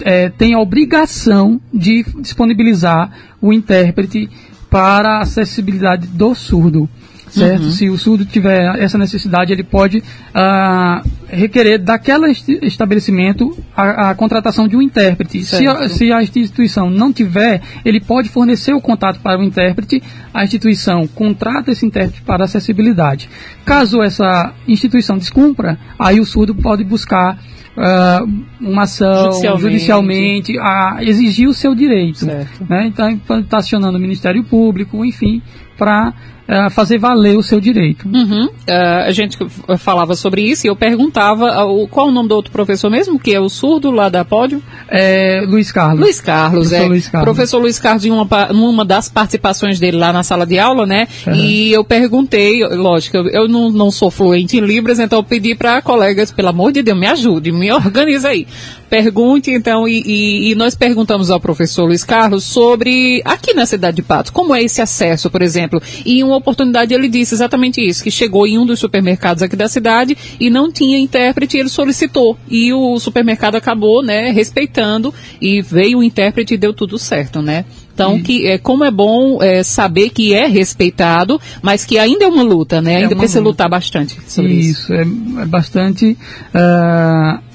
é, 0.00 0.28
têm 0.28 0.54
a 0.54 0.58
obrigação 0.58 1.60
de 1.72 2.04
disponibilizar 2.18 3.12
o 3.40 3.52
intérprete 3.52 4.28
para 4.68 5.18
a 5.18 5.22
acessibilidade 5.22 6.08
do 6.08 6.34
surdo 6.34 6.88
certo? 7.30 7.64
Uhum. 7.64 7.72
Se 7.72 7.88
o 7.88 7.98
surdo 7.98 8.24
tiver 8.24 8.78
essa 8.78 8.98
necessidade, 8.98 9.52
ele 9.52 9.62
pode 9.62 9.98
uh, 9.98 11.08
requerer 11.28 11.78
daquele 11.78 12.30
estabelecimento 12.62 13.56
a, 13.76 14.10
a, 14.10 14.14
contratação 14.14 14.66
de 14.66 14.76
um 14.76 14.82
intérprete. 14.82 15.42
Se 15.44 15.66
a, 15.66 15.88
se 15.88 16.12
a, 16.12 16.22
instituição 16.22 16.90
não 16.90 17.12
tiver, 17.12 17.60
ele 17.84 18.00
pode 18.00 18.28
fornecer 18.28 18.74
o 18.74 18.80
contato 18.80 19.20
para 19.20 19.40
o 19.40 19.44
intérprete, 19.44 20.02
a 20.34 20.44
instituição 20.44 21.06
contrata 21.06 21.70
esse 21.70 21.86
intérprete 21.86 22.22
para 22.22 22.44
acessibilidade. 22.44 23.28
Caso 23.64 24.02
essa 24.02 24.52
instituição 24.66 25.16
descumpra, 25.16 25.78
aí 25.98 26.20
o 26.20 26.24
surdo 26.24 26.54
pode 26.54 26.84
buscar 26.84 27.38
uh, 27.76 28.44
uma 28.60 28.82
ação 28.82 29.32
judicialmente, 29.32 29.62
judicialmente 29.62 30.58
a 30.58 30.98
exigir 31.02 31.48
o 31.48 31.54
seu 31.54 31.74
direito. 31.74 32.26
Né? 32.26 32.86
Então, 32.86 33.40
está 33.40 33.58
acionando 33.58 33.98
o 33.98 34.00
Ministério 34.00 34.42
Público, 34.44 35.04
enfim, 35.04 35.42
para 35.80 36.12
uh, 36.50 36.70
fazer 36.70 36.98
valer 36.98 37.38
o 37.38 37.42
seu 37.42 37.58
direito. 37.58 38.06
Uhum. 38.06 38.46
Uh, 38.46 39.06
a 39.06 39.12
gente 39.12 39.38
falava 39.78 40.14
sobre 40.14 40.42
isso 40.42 40.66
e 40.66 40.68
eu 40.68 40.76
perguntava 40.76 41.64
uh, 41.64 41.88
qual 41.88 42.08
o 42.08 42.12
nome 42.12 42.28
do 42.28 42.34
outro 42.34 42.52
professor 42.52 42.90
mesmo, 42.90 43.18
que 43.18 43.32
é 43.32 43.40
o 43.40 43.48
surdo 43.48 43.90
lá 43.90 44.10
da 44.10 44.26
Pódio? 44.26 44.62
É, 44.88 45.42
Luiz 45.48 45.72
Carlos. 45.72 46.00
Luiz 46.00 46.20
Carlos, 46.20 46.68
professor 46.68 46.84
é. 46.84 46.88
Luiz 46.88 47.08
Carlos. 47.08 47.24
Professor 47.24 47.58
Luiz 47.58 47.78
Carlos, 47.78 48.04
em 48.04 48.10
uma, 48.10 48.46
numa 48.52 48.84
das 48.84 49.08
participações 49.08 49.80
dele 49.80 49.96
lá 49.96 50.12
na 50.12 50.22
sala 50.22 50.44
de 50.44 50.58
aula, 50.58 50.84
né? 50.84 51.08
Uhum. 51.26 51.34
E 51.34 51.72
eu 51.72 51.82
perguntei, 51.82 52.62
lógico, 52.66 53.16
eu, 53.16 53.28
eu 53.28 53.48
não, 53.48 53.70
não 53.70 53.90
sou 53.90 54.10
fluente 54.10 54.58
em 54.58 54.60
Libras, 54.60 54.98
então 54.98 55.20
eu 55.20 55.24
pedi 55.24 55.54
para 55.54 55.80
colegas, 55.80 56.30
pelo 56.30 56.48
amor 56.48 56.72
de 56.72 56.82
Deus, 56.82 56.98
me 56.98 57.06
ajude, 57.06 57.52
me 57.52 57.72
organiza 57.72 58.28
aí. 58.28 58.46
Pergunte, 58.90 59.52
então, 59.52 59.86
e, 59.86 60.02
e, 60.04 60.50
e, 60.50 60.54
nós 60.56 60.74
perguntamos 60.74 61.30
ao 61.30 61.38
professor 61.38 61.84
Luiz 61.84 62.02
Carlos 62.02 62.42
sobre, 62.42 63.22
aqui 63.24 63.54
na 63.54 63.64
cidade 63.64 63.98
de 63.98 64.02
Patos, 64.02 64.32
como 64.32 64.52
é 64.52 64.64
esse 64.64 64.82
acesso, 64.82 65.30
por 65.30 65.42
exemplo. 65.42 65.69
E 66.04 66.20
em 66.20 66.24
uma 66.24 66.36
oportunidade 66.36 66.94
ele 66.94 67.08
disse 67.08 67.34
exatamente 67.34 67.80
isso, 67.80 68.02
que 68.02 68.10
chegou 68.10 68.46
em 68.46 68.58
um 68.58 68.66
dos 68.66 68.78
supermercados 68.78 69.42
aqui 69.42 69.56
da 69.56 69.68
cidade 69.68 70.16
e 70.38 70.48
não 70.48 70.72
tinha 70.72 70.98
intérprete, 70.98 71.56
ele 71.58 71.68
solicitou. 71.68 72.38
E 72.48 72.72
o 72.72 72.98
supermercado 72.98 73.56
acabou, 73.56 74.02
né, 74.02 74.30
respeitando 74.30 75.12
e 75.40 75.60
veio 75.60 75.98
o 75.98 76.02
intérprete 76.02 76.54
e 76.54 76.58
deu 76.58 76.72
tudo 76.72 76.98
certo, 76.98 77.42
né? 77.42 77.64
Então, 77.92 78.18
que, 78.22 78.46
é, 78.46 78.56
como 78.56 78.82
é 78.82 78.90
bom 78.90 79.42
é, 79.42 79.62
saber 79.62 80.08
que 80.08 80.32
é 80.32 80.46
respeitado, 80.46 81.38
mas 81.60 81.84
que 81.84 81.98
ainda 81.98 82.24
é 82.24 82.28
uma 82.28 82.42
luta, 82.42 82.80
né? 82.80 82.94
É 82.94 82.96
ainda 83.02 83.14
precisa 83.14 83.40
luta. 83.40 83.50
lutar 83.50 83.68
bastante 83.68 84.16
sobre 84.26 84.52
isso. 84.52 84.80
Isso, 84.80 84.94
é, 84.94 85.02
é 85.42 85.46
bastante. 85.46 86.16
Uh, 86.54 87.49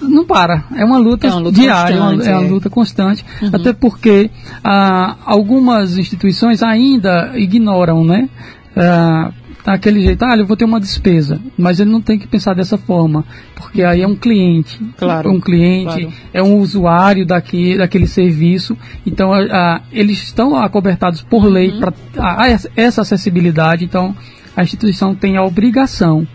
não 0.00 0.24
para. 0.24 0.64
É 0.76 0.84
uma 0.84 0.98
luta, 0.98 1.26
é 1.26 1.30
uma 1.30 1.40
luta 1.40 1.60
diária, 1.60 1.96
constante, 1.98 2.28
é 2.28 2.30
uma, 2.30 2.38
é 2.38 2.40
uma 2.40 2.50
luta 2.50 2.70
constante, 2.70 3.24
uhum. 3.42 3.50
até 3.52 3.72
porque 3.72 4.30
ah, 4.62 5.16
algumas 5.24 5.98
instituições 5.98 6.62
ainda 6.62 7.32
ignoram, 7.34 8.04
né? 8.04 8.28
Ah, 8.76 9.32
aquele 9.66 10.02
jeito, 10.02 10.22
ah, 10.24 10.36
eu 10.36 10.46
vou 10.46 10.56
ter 10.56 10.64
uma 10.64 10.78
despesa, 10.78 11.40
mas 11.56 11.80
ele 11.80 11.90
não 11.90 12.00
tem 12.00 12.18
que 12.18 12.26
pensar 12.26 12.54
dessa 12.54 12.76
forma, 12.76 13.24
porque 13.56 13.82
aí 13.82 14.02
é 14.02 14.06
um 14.06 14.14
cliente, 14.14 14.80
claro, 14.96 15.30
um 15.30 15.40
cliente, 15.40 16.02
claro. 16.02 16.12
é 16.32 16.42
um 16.42 16.58
usuário 16.58 17.26
daqui, 17.26 17.76
daquele 17.76 18.06
serviço, 18.06 18.76
então 19.06 19.32
ah, 19.32 19.80
eles 19.90 20.22
estão 20.22 20.56
acobertados 20.56 21.22
por 21.22 21.44
lei 21.44 21.70
uhum. 21.70 21.80
para 21.80 21.94
essa 22.76 23.02
acessibilidade, 23.02 23.84
então 23.84 24.14
a 24.56 24.62
instituição 24.62 25.14
tem 25.14 25.36
a 25.36 25.42
obrigação 25.42 26.26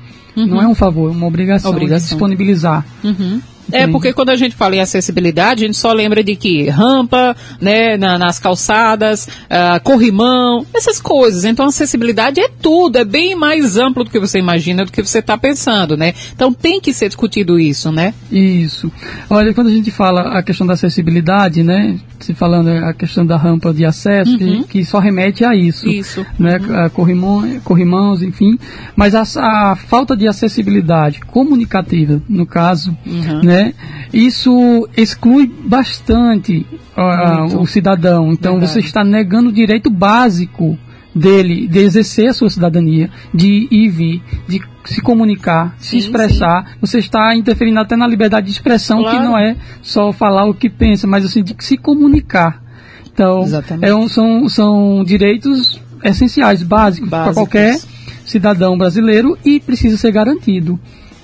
Uhum. 0.41 0.47
Não 0.47 0.62
é 0.62 0.67
um 0.67 0.75
favor, 0.75 1.12
é 1.12 1.15
uma 1.15 1.28
obrigação, 1.28 1.71
obrigação. 1.71 2.06
de 2.06 2.10
disponibilizar. 2.10 2.86
Uhum. 3.04 3.41
É, 3.71 3.88
porque 3.88 4.13
quando 4.13 4.29
a 4.29 4.36
gente 4.36 4.55
fala 4.55 4.75
em 4.75 4.79
acessibilidade, 4.79 5.63
a 5.63 5.67
gente 5.67 5.77
só 5.77 5.91
lembra 5.91 6.23
de 6.23 6.36
que 6.36 6.69
rampa, 6.69 7.36
né, 7.60 7.97
na, 7.97 8.17
nas 8.17 8.39
calçadas, 8.39 9.27
uh, 9.27 9.82
corrimão, 9.84 10.65
essas 10.75 10.99
coisas. 11.01 11.45
Então, 11.45 11.65
acessibilidade 11.65 12.39
é 12.39 12.49
tudo, 12.62 12.97
é 12.97 13.05
bem 13.05 13.36
mais 13.36 13.77
amplo 13.77 14.03
do 14.03 14.10
que 14.10 14.19
você 14.19 14.39
imagina, 14.39 14.86
do 14.86 14.91
que 14.91 15.03
você 15.03 15.19
está 15.19 15.38
pensando, 15.38 15.95
né? 15.95 16.13
Então, 16.34 16.53
tem 16.53 16.79
que 16.79 16.93
ser 16.93 17.08
discutido 17.08 17.60
isso, 17.60 17.91
né? 17.91 18.13
Isso. 18.32 18.91
Olha, 19.29 19.53
quando 19.53 19.67
a 19.67 19.71
gente 19.71 19.91
fala 19.91 20.38
a 20.38 20.43
questão 20.43 20.65
da 20.65 20.73
acessibilidade, 20.73 21.63
né, 21.63 21.99
se 22.19 22.34
falando 22.34 22.69
a 22.69 22.93
questão 22.93 23.25
da 23.25 23.38
rampa 23.38 23.73
de 23.73 23.86
acesso, 23.86 24.32
uhum. 24.32 24.63
que, 24.63 24.79
que, 24.79 24.86
só 24.86 24.99
remete 24.99 25.43
a 25.43 25.55
isso. 25.55 25.88
Isso. 25.88 26.25
Né, 26.38 26.58
uhum. 26.58 26.89
corrimão, 26.89 27.60
corrimãos, 27.63 28.21
enfim. 28.21 28.58
Mas 28.95 29.15
a, 29.15 29.21
a, 29.21 29.75
falta 29.75 30.15
de 30.15 30.27
acessibilidade 30.27 31.19
comunicativa, 31.21 32.21
no 32.27 32.45
caso, 32.45 32.95
uhum. 33.05 33.43
né, 33.43 33.59
né? 33.60 33.74
Isso 34.13 34.88
exclui 34.95 35.48
bastante 35.48 36.65
uh, 36.98 37.60
o 37.60 37.67
cidadão. 37.67 38.32
Então 38.32 38.54
Verdade. 38.54 38.72
você 38.72 38.80
está 38.80 39.04
negando 39.04 39.50
o 39.50 39.54
direito 39.54 39.89
básico 39.89 40.78
dele 41.13 41.67
de 41.67 41.80
exercer 41.80 42.30
a 42.30 42.34
sua 42.34 42.50
cidadania, 42.50 43.10
de 43.34 43.67
ir 43.69 43.86
e 43.86 43.89
vir, 43.89 44.24
de 44.48 44.62
se 44.86 45.02
comunicar, 45.02 45.76
sim, 45.78 45.89
se 45.89 45.98
expressar. 45.98 46.65
Sim. 46.65 46.76
Você 46.82 47.00
está 47.00 47.36
interferindo 47.36 47.80
até 47.80 47.95
na 47.95 48.08
liberdade 48.08 48.48
de 48.48 48.54
expressão, 48.54 49.02
claro. 49.02 49.17
que 49.17 49.24
não 49.24 49.38
é 49.38 49.56
só 49.82 50.12
falar 50.12 50.45
o 50.45 50.54
que 50.54 50.69
pensa, 50.69 51.06
mas 51.06 51.26
assim, 51.26 51.43
de 51.43 51.56
se 51.60 51.78
comunicar. 51.78 52.63
Então, 53.12 53.43
é 53.82 53.93
um, 53.93 54.08
são, 54.08 54.48
são 54.48 55.04
direitos 55.04 55.82
essenciais, 56.02 56.63
básicos, 56.63 57.10
para 57.10 57.34
qualquer 57.34 57.78
cidadão 58.26 58.78
brasileiro 58.78 59.38
e 59.43 59.60
precisa 59.60 59.98
ser 59.98 60.12
garantido 60.12 60.80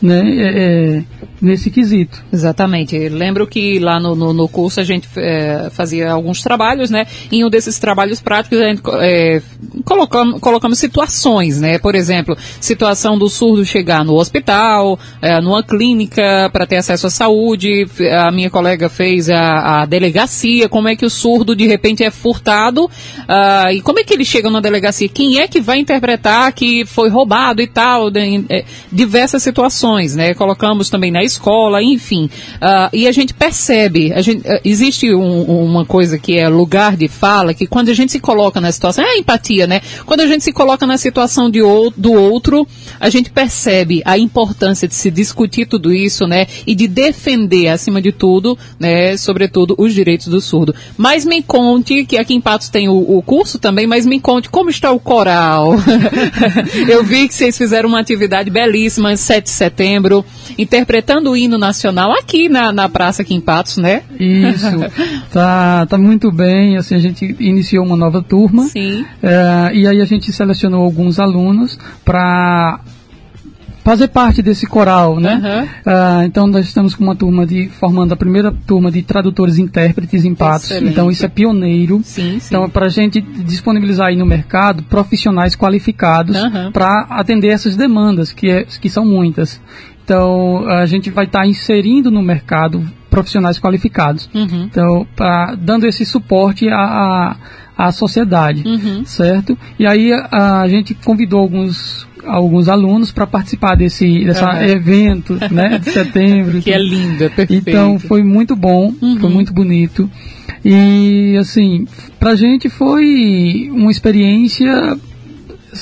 né, 0.06 0.22
é, 0.38 1.00
é, 1.00 1.04
nesse 1.41 1.72
quesito. 1.72 2.24
Exatamente. 2.32 2.96
Eu 2.96 3.12
lembro 3.12 3.48
que 3.48 3.80
lá 3.80 4.00
no, 4.00 4.15
no, 4.15 4.34
no 4.34 4.48
curso 4.48 4.80
a 4.80 4.84
gente 4.84 5.10
é, 5.18 5.70
fazia 5.72 6.12
alguns 6.12 6.41
trabalhos, 6.44 6.91
né? 6.91 7.08
Em 7.32 7.44
um 7.44 7.50
desses 7.50 7.80
trabalhos 7.80 8.22
práticos 8.22 8.60
a 8.60 8.70
gente 8.70 8.82
é, 9.00 9.41
colocamos, 9.84 10.39
colocamos 10.39 10.78
situações, 10.78 11.60
né? 11.60 11.80
Por 11.80 11.96
exemplo, 11.96 12.38
situação 12.62 13.18
do 13.18 13.28
surdo 13.28 13.65
chegar 13.65 14.06
no 14.06 14.13
hospital, 14.13 15.00
é, 15.22 15.41
numa 15.41 15.63
clínica 15.63 16.50
para 16.54 16.68
ter 16.68 16.78
acesso 16.78 17.08
à 17.08 17.10
saúde. 17.10 17.88
A 18.12 18.32
minha 18.32 18.50
colega 18.50 18.89
fez 18.89 19.30
a, 19.30 19.82
a, 19.82 19.86
delegacia, 19.86 20.70
como 20.70 20.88
é 20.88 20.96
que 20.96 21.06
o 21.06 21.10
surdo 21.10 21.56
de 21.56 21.65
repente 21.65 22.04
é 22.04 22.12
furtado 22.12 22.86
uh, 22.86 23.72
e 23.72 23.82
como 23.82 24.00
é 24.00 24.04
que 24.04 24.13
ele 24.13 24.26
chega 24.26 24.50
na 24.50 24.60
delegacia? 24.60 25.10
Quem 25.10 25.39
é 25.39 25.48
que 25.48 25.60
vai 25.60 25.80
interpretar 25.80 26.52
que 26.54 26.86
foi 26.86 27.10
roubado 27.10 27.62
e 27.62 27.68
tal? 27.68 28.12
De, 28.12 28.46
é, 28.50 28.65
diversas 28.91 29.41
situações 29.41 29.94
né? 29.95 30.34
Colocamos 30.34 30.89
também 30.89 31.12
na 31.12 31.23
escola, 31.23 31.81
enfim. 31.81 32.25
Uh, 32.55 32.89
e 32.93 33.08
a 33.08 33.12
gente 33.12 33.34
percebe, 33.34 34.12
a 34.13 34.21
gente, 34.21 34.41
uh, 34.41 34.60
existe 34.63 35.13
um, 35.13 35.41
uma 35.43 35.86
coisa 35.86 36.17
que 36.17 36.38
é 36.38 36.47
lugar 36.49 36.95
de 36.95 37.08
fala, 37.08 37.53
que 37.53 37.65
quando 37.65 37.89
a 37.89 37.93
gente 37.93 38.12
se 38.12 38.19
coloca 38.19 38.60
na 38.60 38.71
situação, 38.71 39.03
é 39.03 39.12
a 39.12 39.17
empatia, 39.17 39.65
né? 39.65 39.81
Quando 40.05 40.21
a 40.21 40.27
gente 40.27 40.43
se 40.43 40.51
coloca 40.51 40.86
na 40.86 40.97
situação 40.97 41.49
de 41.49 41.62
ou, 41.62 41.91
do 41.95 42.12
outro, 42.13 42.67
a 42.99 43.10
gente 43.10 43.29
percebe 43.29 44.01
a 44.05 44.17
importância 44.17 44.88
de 44.88 44.95
se 44.95 45.10
discutir 45.10 45.65
tudo 45.65 45.93
isso, 45.93 46.27
né? 46.27 46.47
E 46.67 46.75
de 46.75 46.88
defender, 46.88 47.69
acima 47.69 48.01
de 48.01 48.12
tudo, 48.12 48.58
né? 48.79 49.15
Sobretudo, 49.17 49.75
os 49.77 49.93
direitos 49.93 50.27
do 50.27 50.41
surdo. 50.41 50.75
Mas 50.97 51.25
me 51.25 51.41
conte, 51.41 52.05
que 52.05 52.17
aqui 52.17 52.34
em 52.34 52.41
Patos 52.41 52.69
tem 52.69 52.89
o, 52.89 53.17
o 53.17 53.21
curso 53.21 53.58
também, 53.58 53.88
mas 53.88 54.05
me 54.05 54.19
conte 54.19 54.49
como 54.49 54.69
está 54.69 54.91
o 54.91 54.99
coral. 54.99 55.73
Eu 56.88 57.03
vi 57.03 57.27
que 57.27 57.34
vocês 57.34 57.58
fizeram 57.58 57.89
uma 57.89 57.99
atividade 57.99 58.49
belíssima, 58.49 59.15
7 59.15 59.45
de 59.45 59.49
setembro 59.49 59.85
setembro, 59.86 60.26
interpretando 60.58 61.32
o 61.32 61.38
hino 61.38 61.58
nacional 61.58 62.12
aqui 62.12 62.50
na, 62.50 62.71
na 62.71 62.89
praça 62.89 63.21
aqui 63.21 63.36
em 63.36 63.41
Patos, 63.41 63.78
né? 63.78 64.02
Isso, 64.19 64.65
tá, 65.32 65.86
tá 65.86 65.98
muito 65.98 66.32
bem, 66.32 66.78
assim, 66.78 66.95
a 66.95 67.00
gente 67.00 67.36
iniciou 67.39 67.86
uma 67.86 67.95
nova 67.95 68.21
turma. 68.21 68.63
Sim. 68.63 69.06
É, 69.21 69.71
e 69.74 69.88
aí 69.88 70.02
a 70.02 70.06
gente 70.06 70.32
selecionou 70.32 70.82
alguns 70.82 71.19
alunos 71.19 71.78
para 72.04 72.80
fazer 73.86 74.08
parte 74.08 74.41
desse 74.41 74.65
coral, 74.65 75.19
né? 75.19 75.36
Uhum. 75.36 75.93
Uh, 75.93 76.26
então 76.26 76.48
nós 76.48 76.65
estamos 76.65 76.95
com 76.95 77.04
uma 77.04 77.15
turma 77.15 77.45
de 77.45 77.69
formando 77.69 78.13
a 78.13 78.17
primeira 78.17 78.52
turma 78.52 78.91
de 78.91 79.04
tradutores 79.04 79.60
e 79.60 79.62
intérpretes 79.62 80.26
em 80.26 80.34
Patos. 80.34 80.71
Excelente. 80.71 80.91
Então 80.91 81.12
isso 81.12 81.24
é 81.24 81.30
pioneiro. 81.30 82.02
Sim, 82.04 82.39
sim. 82.39 82.48
Então 82.48 82.67
para 82.67 82.88
a 82.88 82.89
gente 82.89 83.21
disponibilizar 83.21 84.08
aí 84.08 84.15
no 84.15 84.26
mercado 84.26 84.82
profissionais 84.84 85.56
qualificados 85.56 86.36
uhum. 86.36 86.71
para 86.71 87.06
atender 87.12 87.50
essas 87.50 87.76
demandas 87.76 88.34
que, 88.34 88.50
é, 88.50 88.63
que 88.63 88.89
são 88.89 89.06
muitas. 89.06 89.62
Então 90.04 90.67
a 90.67 90.88
gente 90.88 91.12
vai 91.12 91.26
estar 91.26 91.41
tá 91.41 91.48
inserindo 91.48 92.10
no 92.10 92.24
mercado 92.24 92.84
profissionais 93.08 93.60
qualificados. 93.60 94.28
Uhum. 94.34 94.63
Então 94.63 95.06
pra, 95.15 95.54
dando 95.56 95.86
esse 95.86 96.04
suporte 96.08 96.67
a, 96.69 96.76
a 96.76 97.36
à 97.78 97.91
sociedade, 97.91 98.63
uhum. 98.65 99.04
certo? 99.06 99.58
E 99.78 99.86
aí 99.86 100.13
a, 100.13 100.62
a 100.62 100.67
gente 100.69 100.93
convidou 100.93 101.41
alguns 101.41 102.08
alguns 102.26 102.68
alunos 102.68 103.12
para 103.12 103.28
participar 103.28 103.76
desse 103.76 104.26
dessa 104.26 104.50
uhum. 104.50 104.64
evento, 104.64 105.38
né, 105.52 105.80
de 105.80 105.90
setembro. 105.92 106.62
que 106.62 106.72
é 106.72 106.78
linda, 106.78 107.30
perfeito. 107.30 107.70
Então 107.70 108.00
foi 108.00 108.24
muito 108.24 108.56
bom, 108.56 108.94
uhum. 109.02 109.20
foi 109.20 109.30
muito 109.30 109.54
bonito. 109.54 110.10
E 110.64 111.38
assim, 111.40 111.88
pra 112.20 112.36
gente 112.36 112.70
foi 112.70 113.70
uma 113.72 113.92
experiência 113.92 114.98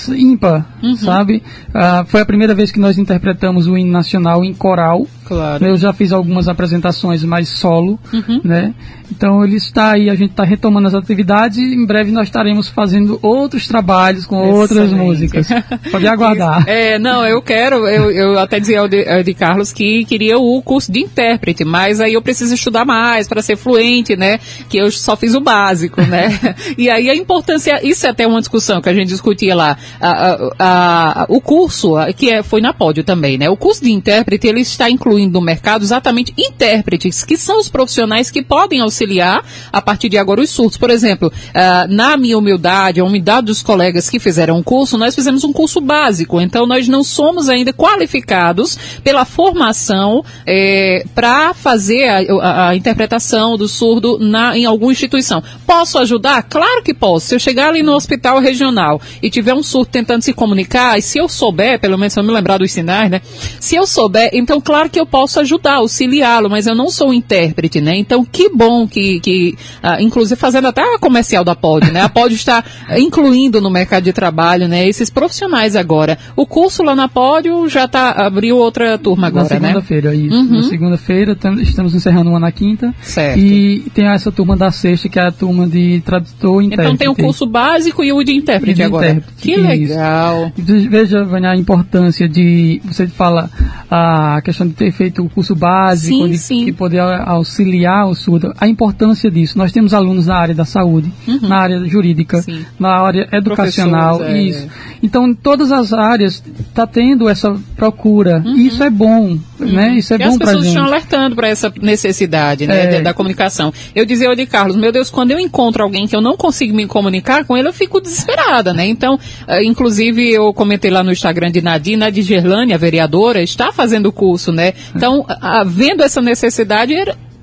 ímpar, 0.09 0.77
uhum. 0.81 0.95
sabe? 0.95 1.43
Uh, 1.69 2.05
foi 2.07 2.21
a 2.21 2.25
primeira 2.25 2.55
vez 2.55 2.71
que 2.71 2.79
nós 2.79 2.97
interpretamos 2.97 3.67
o 3.67 3.77
hino 3.77 3.91
nacional 3.91 4.43
em 4.43 4.53
coral. 4.53 5.07
Claro. 5.25 5.65
Eu 5.65 5.77
já 5.77 5.93
fiz 5.93 6.11
algumas 6.11 6.47
apresentações 6.47 7.23
mais 7.23 7.49
solo, 7.49 7.99
uhum. 8.11 8.41
né? 8.43 8.73
Então 9.15 9.43
ele 9.43 9.57
está 9.57 9.91
aí, 9.91 10.09
a 10.09 10.15
gente 10.15 10.31
está 10.31 10.43
retomando 10.43 10.87
as 10.87 10.93
atividades 10.93 11.57
e 11.57 11.75
em 11.75 11.85
breve 11.85 12.11
nós 12.11 12.27
estaremos 12.27 12.67
fazendo 12.67 13.19
outros 13.21 13.67
trabalhos 13.67 14.25
com 14.25 14.37
Excelente. 14.37 14.59
outras 14.59 14.93
músicas. 14.93 15.47
Pode 15.91 16.07
aguardar. 16.07 16.63
É, 16.73 16.97
não, 16.97 17.25
eu 17.25 17.41
quero, 17.41 17.87
eu, 17.87 18.09
eu 18.09 18.39
até 18.39 18.59
dizia 18.59 18.79
ao 18.79 18.87
de, 18.87 19.07
ao 19.07 19.21
de, 19.21 19.33
Carlos 19.33 19.71
que 19.71 20.05
queria 20.05 20.37
o 20.39 20.61
curso 20.61 20.91
de 20.91 20.99
intérprete, 20.99 21.63
mas 21.63 21.99
aí 21.99 22.13
eu 22.13 22.21
preciso 22.21 22.53
estudar 22.53 22.83
mais 22.85 23.27
para 23.27 23.41
ser 23.41 23.55
fluente, 23.57 24.15
né? 24.15 24.39
Que 24.69 24.77
eu 24.77 24.89
só 24.89 25.15
fiz 25.15 25.35
o 25.35 25.41
básico, 25.41 26.01
né? 26.01 26.55
e 26.77 26.89
aí 26.89 27.09
a 27.09 27.15
importância, 27.15 27.79
isso 27.85 28.07
é 28.07 28.09
até 28.09 28.25
uma 28.25 28.39
discussão 28.39 28.81
que 28.81 28.89
a 28.89 28.93
gente 28.93 29.09
discutia 29.09 29.55
lá, 29.55 29.77
a, 29.99 30.09
a, 30.09 31.21
a, 31.21 31.25
o 31.29 31.39
curso, 31.39 31.93
que 32.15 32.31
é, 32.31 32.41
foi 32.41 32.61
na 32.61 32.73
pódio 32.73 33.03
também, 33.03 33.37
né? 33.37 33.49
O 33.49 33.57
curso 33.57 33.83
de 33.83 33.91
intérprete, 33.91 34.47
ele 34.47 34.61
está 34.61 34.89
incluindo 34.89 35.22
no 35.27 35.41
mercado 35.41 35.83
exatamente 35.83 36.33
intérpretes, 36.37 37.23
que 37.23 37.37
são 37.37 37.59
os 37.59 37.69
profissionais 37.69 38.31
que 38.31 38.43
podem 38.43 38.79
auxiliar 38.81 39.43
a 39.71 39.81
partir 39.81 40.09
de 40.09 40.17
agora 40.17 40.41
os 40.41 40.49
surtos. 40.49 40.77
Por 40.77 40.89
exemplo, 40.89 41.29
uh, 41.29 41.93
na 41.93 42.17
minha 42.17 42.37
humildade, 42.37 42.99
a 42.99 43.03
humildade 43.03 43.47
dos 43.47 43.61
colegas 43.61 44.09
que 44.09 44.19
fizeram 44.19 44.59
o 44.59 44.63
curso, 44.63 44.97
nós 44.97 45.15
fizemos 45.15 45.43
um 45.43 45.53
curso 45.53 45.79
básico. 45.81 46.39
Então, 46.41 46.65
nós 46.65 46.87
não 46.87 47.03
somos 47.03 47.49
ainda 47.49 47.73
qualificados 47.73 48.77
pela 49.03 49.25
formação 49.25 50.23
é, 50.45 51.05
para 51.13 51.53
fazer 51.53 52.07
a, 52.07 52.17
a, 52.41 52.69
a, 52.69 52.75
interpretação 52.75 53.57
do 53.57 53.67
surdo 53.67 54.17
na, 54.19 54.57
em 54.57 54.65
alguma 54.65 54.91
instituição. 54.91 55.43
Posso 55.65 55.97
ajudar? 55.99 56.43
Claro 56.43 56.83
que 56.83 56.93
posso. 56.93 57.27
Se 57.27 57.35
eu 57.35 57.39
chegar 57.39 57.69
ali 57.69 57.83
no 57.83 57.93
hospital 57.93 58.39
regional 58.39 59.01
e 59.21 59.29
tiver 59.29 59.53
um 59.53 59.63
surdo 59.63 59.91
tentando 59.91 60.21
se 60.21 60.33
comunicar, 60.33 60.97
e 60.97 61.01
se 61.01 61.17
eu 61.17 61.27
souber, 61.27 61.79
pelo 61.79 61.97
menos 61.97 62.13
se 62.13 62.19
eu 62.19 62.23
me 62.23 62.31
lembrar 62.31 62.57
dos 62.57 62.71
sinais, 62.71 63.09
né? 63.09 63.21
Se 63.59 63.75
eu 63.75 63.85
souber, 63.85 64.29
então 64.33 64.59
claro 64.59 64.89
que 64.89 64.99
eu 64.99 65.02
posso 65.05 65.39
ajudar, 65.39 65.75
auxiliá-lo, 65.75 66.49
mas 66.49 66.67
eu 66.67 66.75
não 66.75 66.89
sou 66.89 67.09
um 67.09 67.13
intérprete, 67.13 67.81
né? 67.81 67.95
Então, 67.95 68.25
que 68.25 68.49
bom 68.49 68.87
que, 68.87 69.19
que 69.19 69.55
uh, 69.83 70.01
inclusive 70.01 70.39
fazendo 70.39 70.67
até 70.67 70.81
a 70.81 70.99
comercial 70.99 71.43
da 71.43 71.55
POD, 71.55 71.91
né? 71.91 72.01
A 72.01 72.09
POD 72.09 72.35
está 72.35 72.63
incluindo 72.97 73.61
no 73.61 73.69
mercado 73.69 74.03
de 74.03 74.13
trabalho, 74.13 74.67
né? 74.67 74.87
Esses 74.87 75.09
profissionais 75.09 75.75
agora. 75.75 76.17
O 76.35 76.45
curso 76.45 76.83
lá 76.83 76.95
na 76.95 77.07
POD 77.07 77.69
já 77.69 77.87
tá, 77.87 78.11
abriu 78.11 78.57
outra 78.57 78.97
turma 78.97 79.27
agora, 79.27 79.43
na 79.43 79.49
segunda-feira, 79.49 80.09
né? 80.11 80.15
isso. 80.15 80.35
Uhum. 80.35 80.57
Na 80.57 80.63
segunda-feira, 80.63 81.37
estamos 81.61 81.93
encerrando 81.93 82.29
uma 82.29 82.39
na 82.39 82.51
quinta. 82.51 82.93
Certo. 83.01 83.39
E 83.39 83.91
tem 83.93 84.07
essa 84.07 84.31
turma 84.31 84.55
da 84.55 84.71
sexta, 84.71 85.09
que 85.09 85.19
é 85.19 85.27
a 85.27 85.31
turma 85.31 85.67
de 85.67 86.01
tradutor 86.05 86.61
e 86.61 86.67
intérprete. 86.67 86.93
Então 86.93 86.97
tem 86.97 87.09
o 87.09 87.15
curso 87.15 87.45
básico 87.45 88.03
e 88.03 88.11
o 88.11 88.23
de 88.23 88.33
intérprete 88.33 88.75
de 88.75 88.83
agora. 88.83 89.11
Intérprete, 89.11 89.41
que 89.41 89.55
legal. 89.55 90.51
Isso. 90.57 90.89
Veja, 90.89 91.23
Vânia, 91.23 91.51
a 91.51 91.57
importância 91.57 92.27
de, 92.27 92.81
você 92.85 93.07
fala 93.07 93.49
a 93.89 94.41
questão 94.43 94.67
de 94.67 94.73
ter 94.73 94.91
feito 94.93 95.23
o 95.23 95.29
curso 95.29 95.55
básico, 95.55 96.23
sim, 96.23 96.29
de, 96.29 96.37
sim. 96.37 96.65
de 96.65 96.71
poder 96.71 96.99
auxiliar 96.99 98.07
o 98.07 98.15
surdo. 98.15 98.53
A 98.59 98.67
importância 98.67 99.29
disso. 99.29 99.57
Nós 99.57 99.71
temos 99.71 99.93
alunos 99.93 100.27
na 100.27 100.37
área 100.37 100.55
da 100.55 100.65
saúde, 100.65 101.11
uhum. 101.27 101.47
na 101.47 101.57
área 101.57 101.79
jurídica, 101.85 102.41
Sim. 102.41 102.65
na 102.79 102.89
área 102.89 103.27
educacional, 103.31 104.23
é, 104.23 104.41
isso. 104.41 104.67
Então, 105.01 105.27
em 105.27 105.33
todas 105.33 105.71
as 105.71 105.91
áreas 105.91 106.41
está 106.59 106.87
tendo 106.87 107.27
essa 107.27 107.55
procura. 107.75 108.41
Uhum. 108.45 108.55
E 108.55 108.67
isso 108.67 108.83
é 108.83 108.89
bom, 108.89 109.37
uhum. 109.59 109.71
né? 109.73 109.95
Isso 109.95 110.13
é 110.13 110.17
e 110.17 110.19
bom 110.19 110.37
para 110.37 110.47
gente. 110.47 110.47
As 110.47 110.47
pessoas 110.47 110.65
estão 110.67 110.85
alertando 110.85 111.35
para 111.35 111.47
essa 111.47 111.73
necessidade, 111.81 112.67
né, 112.67 112.95
é. 112.95 113.01
da 113.01 113.13
comunicação. 113.13 113.73
Eu 113.93 114.05
dizia 114.05 114.29
ao 114.29 114.35
de 114.35 114.45
Carlos, 114.45 114.75
meu 114.75 114.91
Deus, 114.91 115.09
quando 115.09 115.31
eu 115.31 115.39
encontro 115.39 115.83
alguém 115.83 116.07
que 116.07 116.15
eu 116.15 116.21
não 116.21 116.37
consigo 116.37 116.75
me 116.75 116.87
comunicar 116.87 117.45
com 117.45 117.57
ele, 117.57 117.67
eu 117.67 117.73
fico 117.73 117.99
desesperada, 117.99 118.73
né? 118.73 118.85
Então, 118.87 119.15
uh, 119.15 119.63
inclusive 119.63 120.31
eu 120.31 120.53
comentei 120.53 120.91
lá 120.91 121.03
no 121.03 121.11
Instagram 121.11 121.51
de 121.51 121.61
Nadine, 121.61 122.21
Gerlane, 122.21 122.73
a 122.73 122.77
vereadora, 122.77 123.41
está 123.41 123.71
fazendo 123.71 124.07
o 124.07 124.11
curso, 124.11 124.51
né? 124.51 124.73
Então, 124.95 125.21
uh, 125.21 125.65
vendo 125.65 126.03
essa 126.03 126.21
necessidade, 126.21 126.93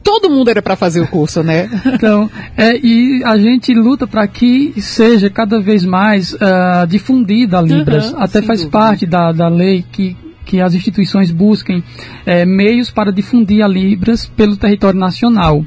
todo 0.02 0.30
mundo 0.30 0.50
era 0.50 0.62
para 0.62 0.76
fazer 0.76 1.00
o 1.00 1.06
curso, 1.06 1.42
né? 1.42 1.68
Então, 1.86 2.30
é, 2.56 2.76
e 2.76 3.22
a 3.24 3.36
gente 3.36 3.74
luta 3.74 4.06
para 4.06 4.26
que 4.26 4.74
seja 4.80 5.28
cada 5.28 5.60
vez 5.60 5.84
mais 5.84 6.32
uh, 6.32 6.86
difundida 6.88 7.58
a 7.58 7.62
Libras. 7.62 8.12
Uhum, 8.12 8.20
Até 8.20 8.42
faz 8.42 8.60
dúvida. 8.60 8.78
parte 8.78 9.06
da, 9.06 9.32
da 9.32 9.48
lei 9.48 9.84
que 9.90 10.16
que 10.50 10.60
as 10.60 10.74
instituições 10.74 11.30
busquem 11.30 11.84
é, 12.26 12.44
meios 12.44 12.90
para 12.90 13.12
difundir 13.12 13.64
a 13.64 13.68
Libras 13.68 14.26
pelo 14.26 14.56
território 14.56 14.98
nacional. 14.98 15.64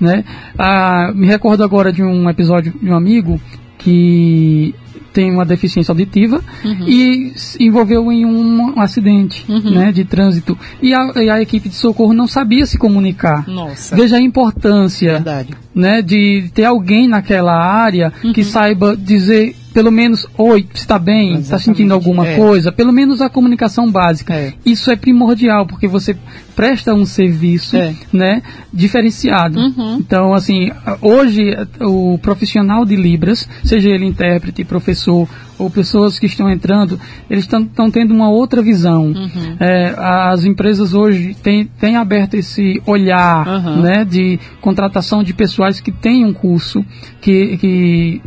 Né? 0.00 0.24
Ah, 0.58 1.12
me 1.14 1.26
recordo 1.26 1.62
agora 1.62 1.92
de 1.92 2.02
um 2.02 2.30
episódio 2.30 2.72
de 2.80 2.88
um 2.88 2.96
amigo 2.96 3.38
que 3.76 4.74
tem 5.14 5.30
uma 5.30 5.44
deficiência 5.44 5.92
auditiva 5.92 6.42
uhum. 6.64 6.88
e 6.88 7.32
se 7.36 7.62
envolveu 7.62 8.10
em 8.10 8.26
um, 8.26 8.74
um 8.76 8.80
acidente 8.80 9.46
uhum. 9.48 9.70
né, 9.70 9.92
de 9.92 10.04
trânsito. 10.04 10.58
E 10.82 10.92
a, 10.92 11.12
e 11.16 11.30
a, 11.30 11.40
equipe 11.40 11.68
de 11.68 11.76
socorro 11.76 12.12
não 12.12 12.26
sabia 12.26 12.66
se 12.66 12.76
comunicar. 12.76 13.48
Nossa. 13.48 13.94
Veja 13.94 14.16
a 14.16 14.20
importância 14.20 15.24
né, 15.72 16.02
de 16.02 16.50
ter 16.52 16.64
alguém 16.64 17.06
naquela 17.06 17.54
área 17.54 18.12
uhum. 18.24 18.32
que 18.32 18.42
saiba 18.42 18.96
dizer 18.96 19.54
pelo 19.74 19.90
menos, 19.90 20.24
oi, 20.38 20.64
está 20.72 21.00
bem, 21.00 21.34
está 21.40 21.58
sentindo 21.58 21.92
alguma 21.92 22.24
é. 22.24 22.36
coisa, 22.36 22.70
pelo 22.70 22.92
menos 22.92 23.20
a 23.20 23.28
comunicação 23.28 23.90
básica. 23.90 24.32
É. 24.32 24.54
Isso 24.64 24.88
é 24.88 24.94
primordial, 24.94 25.66
porque 25.66 25.88
você 25.88 26.16
presta 26.54 26.94
um 26.94 27.04
serviço, 27.04 27.76
é. 27.76 27.92
né, 28.12 28.40
diferenciado. 28.72 29.58
Uhum. 29.58 29.96
Então, 29.96 30.32
assim, 30.32 30.70
hoje 31.02 31.56
o 31.80 32.16
profissional 32.18 32.84
de 32.84 32.94
Libras, 32.94 33.48
seja 33.64 33.90
ele 33.90 34.06
intérprete, 34.06 34.62
professor 34.62 35.28
ou 35.58 35.68
pessoas 35.68 36.20
que 36.20 36.26
estão 36.26 36.48
entrando, 36.48 36.98
eles 37.28 37.44
estão 37.44 37.90
tendo 37.90 38.14
uma 38.14 38.30
outra 38.30 38.62
visão. 38.62 39.06
Uhum. 39.06 39.56
É, 39.58 39.92
as 39.98 40.44
empresas 40.44 40.94
hoje 40.94 41.34
têm, 41.42 41.68
têm 41.80 41.96
aberto 41.96 42.34
esse 42.34 42.80
olhar, 42.86 43.46
uhum. 43.46 43.82
né, 43.82 44.04
de 44.04 44.38
contratação 44.60 45.24
de 45.24 45.34
pessoais 45.34 45.80
que 45.80 45.90
têm 45.90 46.24
um 46.24 46.32
curso, 46.32 46.84
que, 47.20 47.56
que 47.56 48.22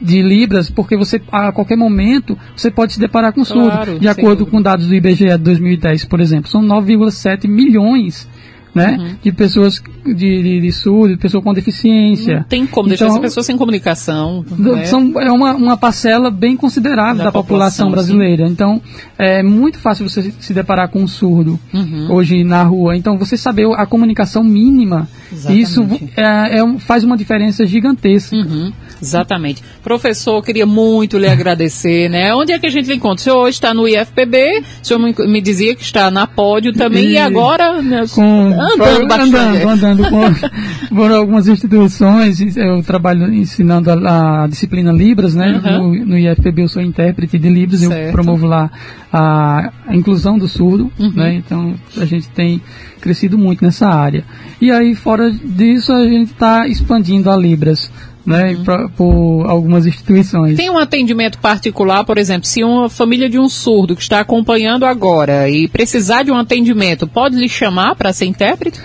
de 0.00 0.22
libras, 0.22 0.70
porque 0.70 0.96
você 0.96 1.20
a 1.30 1.52
qualquer 1.52 1.76
momento 1.76 2.36
você 2.56 2.70
pode 2.70 2.94
se 2.94 3.00
deparar 3.00 3.32
com 3.32 3.44
surdo. 3.44 3.70
Claro, 3.70 3.98
de 3.98 4.08
acordo 4.08 4.38
dúvida. 4.40 4.50
com 4.50 4.62
dados 4.62 4.86
do 4.86 4.94
IBGE 4.94 5.26
de 5.26 5.38
2010, 5.38 6.04
por 6.04 6.20
exemplo, 6.20 6.50
são 6.50 6.62
9,7 6.62 7.48
milhões 7.48 8.28
né? 8.74 8.96
Uhum. 8.98 9.16
De 9.22 9.32
pessoas 9.32 9.82
de, 10.04 10.14
de, 10.14 10.60
de 10.60 10.72
surdo, 10.72 11.14
de 11.14 11.20
pessoa 11.20 11.40
com 11.42 11.54
deficiência. 11.54 12.38
Não 12.38 12.42
tem 12.44 12.66
como 12.66 12.88
então, 12.88 12.88
deixar 12.88 13.06
essa 13.06 13.20
pessoa 13.20 13.44
sem 13.44 13.56
comunicação. 13.56 14.44
Né? 14.58 14.84
São, 14.86 15.20
é 15.20 15.30
uma, 15.30 15.54
uma 15.54 15.76
parcela 15.76 16.30
bem 16.30 16.56
considerável 16.56 17.18
da, 17.18 17.24
da 17.24 17.32
população, 17.32 17.86
população, 17.86 17.90
brasileira. 17.90 18.46
Sim. 18.46 18.52
Então, 18.52 18.82
é 19.16 19.42
muito 19.42 19.78
fácil 19.78 20.08
você 20.08 20.32
se 20.40 20.52
deparar 20.52 20.88
com 20.88 21.02
um 21.02 21.06
surdo 21.06 21.58
uhum. 21.72 22.08
hoje 22.10 22.42
na 22.42 22.64
rua. 22.64 22.96
Então, 22.96 23.16
você 23.16 23.36
saber 23.36 23.66
a 23.76 23.86
comunicação 23.86 24.42
mínima, 24.42 25.08
Exatamente. 25.34 25.62
isso 25.62 25.88
é, 26.16 26.58
é, 26.58 26.78
faz 26.78 27.04
uma 27.04 27.16
diferença 27.16 27.66
gigantesca. 27.66 28.36
Uhum. 28.36 28.72
Exatamente. 29.00 29.62
Professor, 29.82 30.42
queria 30.42 30.64
muito 30.64 31.18
lhe 31.18 31.26
agradecer, 31.26 32.08
né? 32.08 32.34
Onde 32.34 32.52
é 32.52 32.58
que 32.58 32.66
a 32.66 32.70
gente 32.70 32.90
encontra? 32.92 33.20
O 33.20 33.24
senhor 33.24 33.38
hoje 33.42 33.56
está 33.56 33.74
no 33.74 33.86
IFPB, 33.86 34.62
o 34.82 34.86
senhor 34.86 34.98
me, 34.98 35.14
me 35.26 35.40
dizia 35.40 35.74
que 35.74 35.82
está 35.82 36.10
na 36.10 36.26
pódio 36.26 36.72
também, 36.72 37.08
e, 37.08 37.12
e 37.12 37.18
agora 37.18 37.82
né, 37.82 38.04
com, 38.14 38.24
andando 38.24 39.06
bastante. 39.06 39.36
Andando, 39.36 39.68
andando 39.68 40.10
com, 40.10 40.88
por 40.94 41.10
algumas 41.10 41.48
instituições, 41.48 42.56
eu 42.56 42.82
trabalho 42.82 43.32
ensinando 43.32 43.90
a, 43.90 44.44
a 44.44 44.46
disciplina 44.46 44.92
Libras, 44.92 45.34
né? 45.34 45.60
Uhum. 45.64 45.94
No, 45.98 46.06
no, 46.06 46.18
IFPB 46.18 46.62
eu 46.62 46.68
sou 46.68 46.80
intérprete 46.80 47.38
de 47.38 47.48
Libras, 47.48 47.80
certo. 47.80 47.94
eu 47.94 48.12
promovo 48.12 48.46
lá 48.46 48.70
a, 49.12 49.70
a 49.86 49.94
inclusão 49.94 50.38
do 50.38 50.48
surdo, 50.48 50.90
uhum. 50.98 51.12
né? 51.14 51.34
Então 51.34 51.74
a 51.96 52.04
gente 52.04 52.28
tem 52.28 52.60
crescido 53.00 53.36
muito 53.36 53.62
nessa 53.62 53.86
área. 53.86 54.24
E 54.58 54.70
aí, 54.70 54.94
fora 54.94 55.23
disso, 55.30 55.92
a 55.92 56.04
gente 56.04 56.32
está 56.32 56.66
expandindo 56.66 57.30
a 57.30 57.36
Libras 57.36 57.90
né, 58.26 58.54
uhum. 58.54 58.64
pra, 58.64 58.88
por 58.88 59.46
algumas 59.46 59.86
instituições. 59.86 60.56
Tem 60.56 60.70
um 60.70 60.78
atendimento 60.78 61.38
particular, 61.38 62.04
por 62.04 62.16
exemplo, 62.18 62.46
se 62.46 62.64
uma 62.64 62.88
família 62.88 63.28
de 63.28 63.38
um 63.38 63.48
surdo 63.48 63.94
que 63.94 64.02
está 64.02 64.20
acompanhando 64.20 64.86
agora 64.86 65.48
e 65.48 65.68
precisar 65.68 66.22
de 66.22 66.30
um 66.30 66.36
atendimento, 66.36 67.06
pode 67.06 67.36
lhe 67.36 67.48
chamar 67.48 67.94
para 67.94 68.12
ser 68.12 68.26
intérprete? 68.26 68.80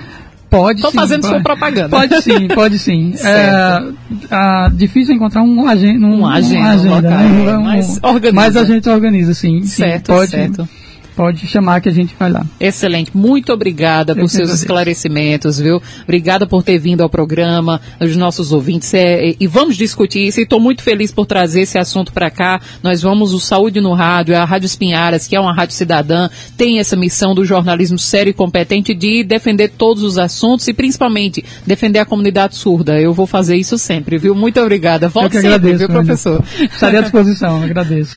Pode 0.50 0.82
sim. 0.82 0.92
fazendo 0.92 1.22
pode, 1.22 1.34
sua 1.34 1.44
propaganda. 1.44 1.90
Pode 1.90 2.22
sim, 2.24 2.48
pode 2.48 2.80
sim. 2.80 3.14
é, 3.24 3.84
é, 4.32 4.70
difícil 4.72 5.14
encontrar 5.14 5.44
um, 5.44 5.68
agen, 5.68 6.04
um, 6.04 6.22
um 6.22 6.28
agenda, 6.28 6.60
um 6.60 6.68
agenda 6.68 6.96
local, 6.96 7.20
né? 7.20 7.58
mas, 7.58 8.00
mas, 8.34 8.58
a 8.58 8.64
gente 8.66 8.90
organiza, 8.90 9.34
sim. 9.36 9.62
Certo, 9.62 10.08
sim, 10.08 10.14
pode, 10.14 10.32
certo 10.32 10.68
pode 11.20 11.46
chamar 11.48 11.82
que 11.82 11.90
a 11.90 11.92
gente 11.92 12.16
vai 12.18 12.32
lá. 12.32 12.46
Excelente. 12.58 13.12
Muito 13.14 13.52
obrigada 13.52 14.16
por 14.16 14.30
seus 14.30 14.52
esclarecimentos, 14.52 15.60
viu? 15.60 15.82
Obrigada 16.04 16.48
por 16.48 16.64
ter 16.64 16.78
vindo 16.78 17.02
ao 17.02 17.10
programa, 17.10 17.82
os 18.00 18.16
nossos 18.16 18.54
ouvintes. 18.54 18.94
É, 18.94 19.36
e 19.38 19.46
vamos 19.46 19.76
discutir 19.76 20.26
isso. 20.26 20.40
E 20.40 20.44
estou 20.44 20.62
muito 20.62 20.82
feliz 20.82 21.12
por 21.12 21.26
trazer 21.26 21.64
esse 21.64 21.78
assunto 21.78 22.14
para 22.14 22.32
cá. 22.32 22.62
Nós 22.82 23.02
vamos, 23.02 23.34
o 23.34 23.40
Saúde 23.42 23.82
no 23.82 23.94
Rádio, 23.94 24.34
a 24.34 24.46
Rádio 24.46 24.68
Espinharas, 24.68 25.28
que 25.28 25.36
é 25.36 25.40
uma 25.42 25.54
rádio 25.54 25.76
cidadã, 25.76 26.30
tem 26.56 26.80
essa 26.80 26.96
missão 26.96 27.36
do 27.36 27.44
jornalismo 27.44 28.00
sério 28.00 28.32
e 28.32 28.34
competente 28.34 28.94
de 28.94 29.22
defender 29.22 29.74
todos 29.78 30.04
os 30.04 30.18
assuntos 30.18 30.70
e 30.70 30.74
principalmente 30.74 31.44
defender 31.68 32.00
a 32.00 32.06
comunidade 32.06 32.56
surda. 32.56 32.98
Eu 32.98 33.14
vou 33.14 33.28
fazer 33.28 33.58
isso 33.58 33.78
sempre, 33.78 34.18
viu? 34.18 34.34
Muito 34.34 34.58
obrigada. 34.62 35.10
Volte 35.10 35.34
sempre, 35.34 35.48
agradeço, 35.50 35.80
viu, 35.80 35.90
professor? 35.90 36.42
Estaria 36.62 37.00
à 37.00 37.02
disposição, 37.02 37.60
agradeço. 37.62 38.08